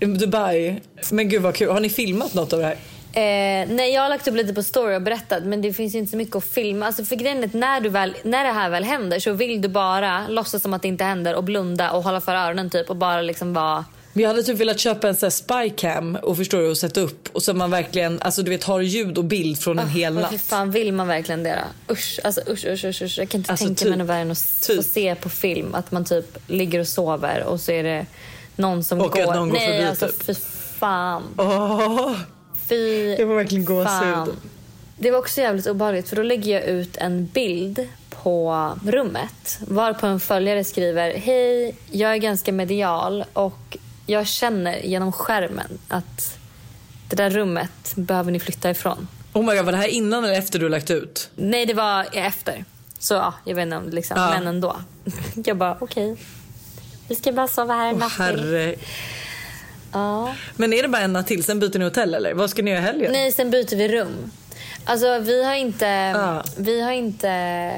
Dubai? 0.00 0.80
Men 1.10 1.28
gud 1.28 1.42
vad 1.42 1.54
kul. 1.54 1.70
Har 1.70 1.80
ni 1.80 1.90
filmat 1.90 2.34
något 2.34 2.52
av 2.52 2.58
det 2.58 2.64
här? 2.64 2.76
Eh, 3.14 3.68
nej, 3.68 3.92
jag 3.94 4.02
har 4.02 4.08
lagt 4.08 4.28
upp 4.28 4.34
lite 4.36 4.54
på 4.54 4.62
story 4.62 4.96
och 4.96 5.02
berättat 5.02 5.42
men 5.44 5.62
det 5.62 5.72
finns 5.72 5.94
inte 5.94 6.10
så 6.10 6.16
mycket 6.16 6.36
att 6.36 6.44
filma. 6.44 6.86
Alltså 6.86 7.04
för 7.04 7.16
grejen 7.16 7.38
är 7.42 7.46
att 7.46 7.54
när, 7.54 7.80
du 7.80 7.88
väl, 7.88 8.16
när 8.22 8.44
det 8.44 8.50
här 8.52 8.70
väl 8.70 8.84
händer 8.84 9.18
så 9.20 9.32
vill 9.32 9.62
du 9.62 9.68
bara 9.68 10.28
låtsas 10.28 10.62
som 10.62 10.74
att 10.74 10.82
det 10.82 10.88
inte 10.88 11.04
händer 11.04 11.34
och 11.34 11.44
blunda 11.44 11.90
och 11.92 12.02
hålla 12.02 12.20
för 12.20 12.34
öronen 12.34 12.70
typ 12.70 12.90
och 12.90 12.96
bara 12.96 13.22
liksom 13.22 13.54
vara... 13.54 13.84
Men 14.12 14.22
jag 14.22 14.28
hade 14.30 14.42
typ 14.42 14.56
velat 14.58 14.78
köpa 14.78 15.08
en 15.08 15.14
sån 15.16 15.26
här 15.26 15.30
spycam 15.30 16.16
och 16.22 16.36
förstår 16.36 16.58
du 16.58 16.70
och 16.70 16.76
sätta 16.78 17.00
upp 17.00 17.28
och 17.32 17.42
så 17.42 17.54
man 17.54 17.70
verkligen 17.70 18.22
alltså 18.22 18.42
du 18.42 18.50
vet 18.50 18.64
har 18.64 18.80
ljud 18.80 19.18
och 19.18 19.24
bild 19.24 19.58
från 19.58 19.78
en 19.78 19.88
hel 19.88 20.12
Men 20.14 20.24
hur 20.24 20.32
natt. 20.32 20.40
fan 20.42 20.70
vill 20.70 20.92
man 20.92 21.08
verkligen 21.08 21.42
det 21.42 21.62
då? 21.88 21.92
Usch, 21.94 22.20
alltså 22.24 22.40
usch, 22.48 22.64
usch, 22.66 22.84
usch, 22.84 23.02
usch. 23.02 23.18
Jag 23.18 23.28
kan 23.28 23.38
inte 23.40 23.50
Alltså, 23.52 23.66
tänka 23.66 23.78
typ- 23.78 23.88
mig 23.88 23.98
något 23.98 24.06
värre 24.08 24.18
än 24.20 24.30
att 24.30 24.60
typ. 24.66 24.84
se 24.84 25.14
på 25.14 25.28
film 25.28 25.74
att 25.74 25.92
man 25.92 26.04
typ 26.04 26.38
ligger 26.46 26.80
och 26.80 26.88
sover 26.88 27.42
och 27.44 27.60
så 27.60 27.72
är 27.72 27.82
det 27.82 28.06
någon 28.56 28.84
som 28.84 29.00
Och 29.00 29.10
går. 29.12 29.20
att 29.22 29.34
någon 29.36 29.48
går 29.48 29.56
nej, 29.58 29.68
förbi, 29.68 29.88
alltså 29.88 30.06
typ. 30.06 30.22
fy 30.26 30.34
fan. 30.78 31.22
Åh, 31.38 32.12
Fy 32.72 33.16
det 33.16 33.24
var 33.24 33.34
verkligen 33.36 33.64
gåshud. 33.64 34.36
Det 34.98 35.10
var 35.10 35.18
också 35.18 35.40
jävligt 35.40 35.66
obehagligt 35.66 36.08
för 36.08 36.16
då 36.16 36.22
lägger 36.22 36.52
jag 36.52 36.64
ut 36.64 36.96
en 36.96 37.26
bild 37.26 37.88
på 38.10 38.70
rummet 38.84 39.58
varpå 39.66 40.06
en 40.06 40.20
följare 40.20 40.64
skriver 40.64 41.14
Hej, 41.14 41.76
jag 41.90 42.12
är 42.12 42.16
ganska 42.16 42.52
medial 42.52 43.24
och 43.32 43.76
jag 44.06 44.26
känner 44.26 44.78
genom 44.78 45.12
skärmen 45.12 45.78
att 45.88 46.38
det 47.08 47.16
där 47.16 47.30
rummet 47.30 47.92
behöver 47.94 48.32
ni 48.32 48.40
flytta 48.40 48.70
ifrån. 48.70 49.08
Oh 49.32 49.44
my 49.46 49.56
god 49.56 49.64
var 49.64 49.72
det 49.72 49.78
här 49.78 49.88
innan 49.88 50.24
eller 50.24 50.38
efter 50.38 50.58
du 50.58 50.68
lagt 50.68 50.90
ut? 50.90 51.30
Nej, 51.34 51.66
det 51.66 51.74
var 51.74 52.06
efter. 52.12 52.64
Så 52.98 53.14
ja, 53.14 53.34
jag 53.44 53.54
vet 53.54 53.62
inte 53.62 53.76
om 53.76 53.88
liksom, 53.90 54.16
Ja. 54.20 54.30
men 54.30 54.46
ändå. 54.46 54.76
Jag 55.44 55.56
bara 55.56 55.76
okej. 55.80 56.16
Vi 57.08 57.14
ska 57.14 57.32
bara 57.32 57.48
sova 57.48 57.74
här 57.74 57.88
en 57.88 57.96
natt 57.96 58.12
till. 58.16 58.76
Ja. 59.92 60.34
Men 60.56 60.72
är 60.72 60.82
det 60.82 60.88
bara 60.88 61.02
en 61.02 61.12
natt 61.12 61.26
till 61.26 61.44
sen 61.44 61.60
byter 61.60 61.78
ni 61.78 61.84
hotell 61.84 62.14
eller? 62.14 62.34
Vad 62.34 62.50
ska 62.50 62.62
ni 62.62 62.70
göra 62.70 62.80
i 62.80 62.84
helgen? 62.84 63.12
Nej, 63.12 63.32
sen 63.32 63.50
byter 63.50 63.76
vi 63.76 63.88
rum. 63.88 64.30
Alltså 64.84 65.18
vi 65.18 65.44
har 65.44 65.54
inte, 65.54 65.86
Ja. 65.86 66.42
vi 66.56 66.80
har 66.82 66.92
inte 66.92 67.72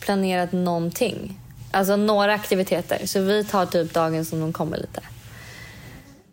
planerat 0.00 0.52
någonting. 0.52 1.38
Alltså 1.70 1.96
några 1.96 2.34
aktiviteter. 2.34 3.06
Så 3.06 3.20
vi 3.20 3.44
tar 3.44 3.66
typ 3.66 3.94
dagen 3.94 4.24
som 4.24 4.40
de 4.40 4.52
kommer 4.52 4.76
lite. 4.76 5.00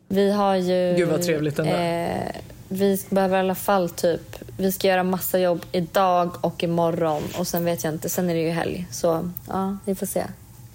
Vi 0.08 0.32
har 0.32 0.56
ju... 0.56 0.94
Gud, 0.98 1.10
vad 1.10 1.22
trevligt 1.24 1.60
ändå. 1.60 1.72
Eh, 1.74 2.32
vi 2.70 3.02
behöver 3.10 3.38
i 3.38 3.40
alla 3.40 3.56
fall 3.56 3.90
typ... 3.90 4.22
Vi 4.58 4.72
ska 4.72 4.88
göra 4.88 5.04
massa 5.04 5.40
jobb 5.40 5.66
idag 5.72 6.32
och 6.42 6.64
imorgon. 6.64 7.24
Och 7.38 7.48
sen 7.48 7.66
vet 7.66 7.84
jag 7.84 7.94
inte. 7.94 8.10
Sen 8.10 8.30
är 8.30 8.34
det 8.34 8.42
ju 8.42 8.50
helg. 8.50 8.88
Så 8.92 9.30
ja, 9.48 9.78
vi 9.86 9.96
får 9.96 10.06
se. 10.06 10.24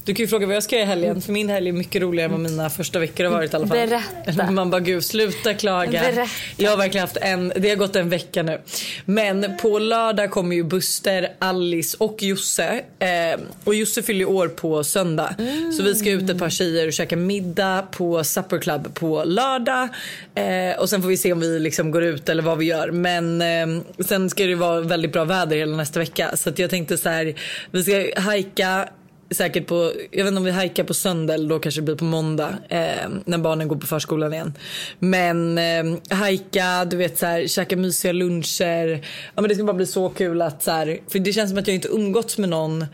Du 0.06 0.14
kan 0.14 0.24
ju 0.24 0.28
fråga 0.28 0.46
vad 0.46 0.56
jag 0.56 0.62
ska 0.62 0.76
göra 0.76 0.84
i 0.84 0.88
helgen 0.88 1.20
för 1.20 1.32
min 1.32 1.48
helg 1.48 1.68
är 1.68 1.72
mycket 1.72 2.02
roligare 2.02 2.24
än 2.24 2.42
vad 2.42 2.50
mina 2.50 2.70
första 2.70 2.98
veckor 2.98 3.24
har 3.24 3.30
varit 3.30 3.52
i 3.52 3.56
alla 3.56 3.66
fall. 3.66 3.78
Berätta. 4.26 4.50
Man 4.52 4.70
bara 4.70 4.80
gud 4.80 5.04
sluta 5.04 5.54
klaga. 5.54 6.00
Berätta. 6.00 6.30
Jag 6.56 6.70
har 6.70 6.76
verkligen 6.76 7.02
haft 7.02 7.16
en, 7.16 7.52
det 7.56 7.68
har 7.68 7.76
gått 7.76 7.96
en 7.96 8.08
vecka 8.08 8.42
nu. 8.42 8.60
Men 9.04 9.56
på 9.62 9.78
lördag 9.78 10.30
kommer 10.30 10.56
ju 10.56 10.62
Buster, 10.64 11.32
Alice 11.38 11.96
och 12.00 12.22
Josse. 12.22 12.82
Eh, 12.98 13.40
och 13.64 13.74
Josse 13.74 14.02
fyller 14.02 14.20
ju 14.20 14.26
år 14.26 14.48
på 14.48 14.84
söndag. 14.84 15.34
Så 15.76 15.82
vi 15.82 15.94
ska 15.94 16.10
ut 16.10 16.30
ett 16.30 16.38
par 16.38 16.50
tjejer 16.50 16.86
och 16.86 16.92
käka 16.92 17.16
middag 17.16 17.86
på 17.90 18.24
Supper 18.24 18.58
Club 18.58 18.94
på 18.94 19.24
lördag. 19.24 19.88
Eh, 20.34 20.78
och 20.78 20.90
sen 20.90 21.02
får 21.02 21.08
vi 21.08 21.16
se 21.16 21.32
om 21.32 21.40
vi 21.40 21.58
liksom 21.58 21.90
går 21.90 22.04
ut 22.04 22.28
eller 22.28 22.42
vad 22.42 22.58
vi 22.58 22.64
gör. 22.64 22.90
Men 22.90 23.42
eh, 23.42 23.82
sen 24.06 24.30
ska 24.30 24.44
det 24.44 24.54
vara 24.54 24.80
väldigt 24.80 25.12
bra 25.12 25.24
väder 25.24 25.56
hela 25.56 25.76
nästa 25.76 25.98
vecka. 25.98 26.36
Så 26.36 26.52
jag 26.56 26.70
tänkte 26.70 26.98
så 26.98 27.08
här, 27.08 27.34
vi 27.70 27.84
ska 27.84 28.20
hajka 28.20 28.88
säkert 29.30 29.66
på, 29.66 29.92
jag 30.10 30.24
vet 30.24 30.28
inte 30.28 30.38
om 30.38 30.44
vi 30.44 30.50
hajkar 30.50 30.84
på 30.84 30.94
söndag 30.94 31.34
eller 31.34 31.48
då 31.48 31.58
kanske 31.58 31.80
det 31.80 31.84
blir 31.84 31.94
på 31.94 32.04
måndag 32.04 32.54
eh, 32.68 33.08
när 33.24 33.38
barnen 33.38 33.68
går 33.68 33.76
på 33.76 33.86
förskolan 33.86 34.32
igen. 34.32 34.54
Men 34.98 35.58
eh, 35.58 36.16
hajka, 36.16 36.84
du 36.84 36.96
vet 36.96 37.18
så 37.18 37.26
här, 37.26 37.46
käka 37.46 37.76
mysiga 37.76 38.12
luncher. 38.12 39.06
Ja 39.34 39.42
men 39.42 39.48
det 39.48 39.54
ska 39.54 39.64
bara 39.64 39.76
bli 39.76 39.86
så 39.86 40.08
kul 40.08 40.42
att 40.42 40.62
så 40.62 40.70
här, 40.70 40.98
för 41.08 41.18
det 41.18 41.32
känns 41.32 41.50
som 41.50 41.58
att 41.58 41.66
jag 41.66 41.74
inte 41.74 41.88
umgåtts 41.88 42.38
med 42.38 42.48
någon 42.48 42.86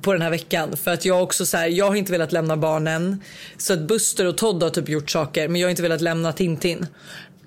på 0.00 0.12
den 0.12 0.22
här 0.22 0.30
veckan 0.30 0.76
för 0.76 0.90
att 0.90 1.04
jag 1.04 1.22
också 1.22 1.46
så 1.46 1.56
här, 1.56 1.66
jag 1.66 1.88
har 1.88 1.94
inte 1.94 2.12
velat 2.12 2.32
lämna 2.32 2.56
barnen 2.56 3.22
så 3.56 3.72
att 3.72 3.80
Buster 3.80 4.26
och 4.26 4.38
Todd 4.38 4.62
har 4.62 4.70
typ 4.70 4.88
gjort 4.88 5.10
saker 5.10 5.48
men 5.48 5.60
jag 5.60 5.66
har 5.66 5.70
inte 5.70 5.82
velat 5.82 6.00
lämna 6.00 6.32
Tintin. 6.32 6.86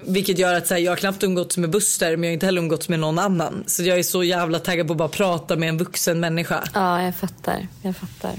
Vilket 0.02 0.40
gör 0.40 0.54
att 0.54 0.68
så 0.68 0.74
här, 0.74 0.82
jag 0.82 0.92
har 0.92 0.98
knappt 0.98 1.24
umgåtts 1.24 1.58
med 1.58 1.70
Buster 1.70 2.18
men 2.18 2.24
jag 2.24 2.30
har 2.30 2.34
inte 2.34 2.46
heller 2.46 2.62
umgåtts 2.62 2.90
med 2.90 3.00
någon 3.00 3.20
annan. 3.20 3.64
Så 3.68 3.84
jag 3.84 4.00
är 4.00 4.04
så 4.04 4.24
jävla 4.24 4.60
taggad 4.60 4.88
på 4.88 4.94
att 4.94 4.98
bara 4.98 5.10
prata 5.10 5.56
med 5.56 5.70
en 5.70 5.78
vuxen 5.78 6.20
människa. 6.20 6.64
Ja, 6.74 7.04
jag 7.04 7.16
fattar. 7.16 7.68
Jag 7.82 7.98
fattar. 7.98 8.34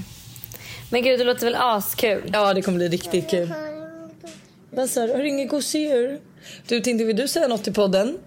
Men 0.89 1.03
gud, 1.03 1.19
det 1.19 1.23
låter 1.23 1.45
väl 1.45 1.55
askul? 1.55 2.29
Ja, 2.33 2.53
det 2.53 2.61
kommer 2.61 2.77
bli 2.77 2.87
riktigt 2.87 3.29
kul. 3.29 3.53
Vad 4.69 4.89
sa 4.89 5.07
du? 5.07 5.11
Har 5.11 5.19
du 5.19 5.27
inget 5.27 5.49
gosedjur? 5.49 6.19
Du, 6.67 6.79
Tintin, 6.79 7.07
vill 7.07 7.15
du 7.15 7.27
säga 7.27 7.47
något 7.47 7.63
till 7.63 7.73
podden? 7.73 8.17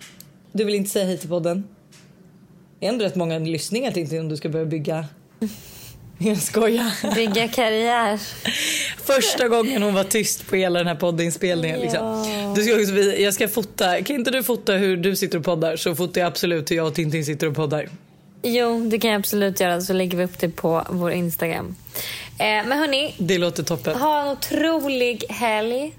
Du 0.52 0.64
vill 0.64 0.74
inte 0.74 0.90
säga 0.90 1.04
hej 1.04 1.18
till 1.18 1.28
podden? 1.28 1.64
Det 2.80 2.86
är 2.86 2.90
ändå 2.90 3.04
rätt 3.04 3.14
många 3.14 3.38
lyssningar, 3.38 3.90
Tintin, 3.90 4.20
om 4.20 4.28
du 4.28 4.36
ska 4.36 4.48
börja 4.48 4.66
bygga. 4.66 5.06
Jag 6.28 6.42
skojar. 6.42 7.14
Bygga 7.14 7.48
karriär. 7.48 8.18
Första 9.04 9.48
gången 9.48 9.82
hon 9.82 9.94
var 9.94 10.04
tyst 10.04 10.46
på 10.46 10.56
hela 10.56 10.78
den 10.78 10.88
här 10.88 10.94
poddinspelningen. 10.94 11.80
Liksom. 11.80 12.24
Du 12.56 12.62
ska 12.64 12.74
också, 12.74 12.92
jag 13.20 13.34
ska 13.34 13.48
fota. 13.48 14.02
Kan 14.02 14.16
inte 14.16 14.30
du 14.30 14.42
fota 14.42 14.72
hur 14.72 14.96
du 14.96 15.16
sitter 15.16 15.38
och 15.38 15.44
poddar 15.44 15.76
så 15.76 15.94
fotar 15.94 16.20
jag 16.20 16.28
absolut 16.28 16.70
hur 16.70 16.76
jag 16.76 16.87
och 16.87 16.94
Tintin 16.94 17.24
sitter 17.24 17.46
och 17.46 17.54
poddar. 17.54 17.88
Jo, 18.42 18.80
det 18.90 18.98
kan 18.98 19.10
jag 19.10 19.18
absolut 19.18 19.60
göra. 19.60 19.80
Så 19.80 19.92
lägger 19.92 20.18
vi 20.18 20.24
upp 20.24 20.38
det 20.38 20.48
på 20.48 20.87
vår 20.90 21.10
Instagram. 21.12 21.76
Eh, 22.38 22.44
men 22.44 22.72
hörni, 22.72 23.14
Det 23.18 23.38
låter 23.38 23.62
toppen. 23.62 23.96
ha 23.96 24.22
en 24.22 24.28
otrolig 24.28 25.24
helg. 25.28 25.92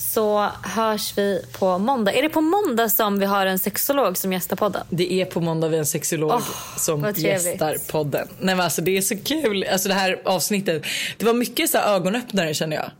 Så 0.00 0.48
hörs 0.62 1.18
vi 1.18 1.44
på 1.52 1.78
måndag. 1.78 2.12
Är 2.12 2.22
det 2.22 2.28
på 2.28 2.40
måndag 2.40 2.88
som 2.88 3.18
vi 3.18 3.26
har 3.26 3.46
en 3.46 3.58
sexolog 3.58 4.16
som 4.16 4.32
gästar 4.32 4.56
podden? 4.56 4.82
Det 4.90 5.12
är 5.12 5.24
på 5.24 5.40
måndag 5.40 5.68
vi 5.68 5.74
har 5.74 5.80
en 5.80 5.86
sexolog 5.86 6.30
Åh, 6.32 6.76
som 6.78 7.12
gästar 7.16 7.76
podden. 7.90 8.28
Nej 8.38 8.54
men 8.54 8.64
alltså 8.64 8.82
det 8.82 8.96
är 8.96 9.02
så 9.02 9.16
kul. 9.16 9.64
Alltså 9.72 9.88
det 9.88 9.94
här 9.94 10.20
avsnittet. 10.24 10.82
Det 11.18 11.24
var 11.24 11.34
mycket 11.34 11.70
så 11.70 11.78
här 11.78 11.94
ögonöppnare 11.94 12.54
känner 12.54 12.76
jag. 12.76 12.90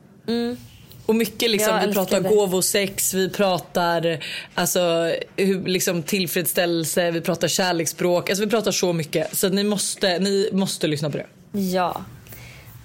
Och 1.06 1.14
mycket 1.14 1.50
liksom, 1.50 1.76
Jag 1.76 1.86
vi 1.86 1.92
pratar 1.92 2.20
det. 2.20 2.28
gåvosex, 2.28 3.14
vi 3.14 3.30
pratar 3.30 4.24
alltså, 4.54 5.12
hur, 5.36 5.64
liksom, 5.66 6.02
tillfredsställelse, 6.02 7.10
vi 7.10 7.20
pratar 7.20 7.48
kärleksspråk. 7.48 8.30
Alltså 8.30 8.44
vi 8.44 8.50
pratar 8.50 8.70
så 8.70 8.92
mycket. 8.92 9.36
Så 9.36 9.48
ni 9.48 9.64
måste, 9.64 10.18
ni 10.18 10.48
måste 10.52 10.86
lyssna 10.86 11.10
på 11.10 11.16
det. 11.16 11.26
Ja. 11.60 12.04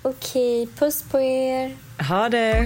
Okej, 0.01 0.67
puss 0.79 1.03
på 1.11 1.21
er. 1.21 1.75
Ha 2.09 2.29
det! 2.29 2.65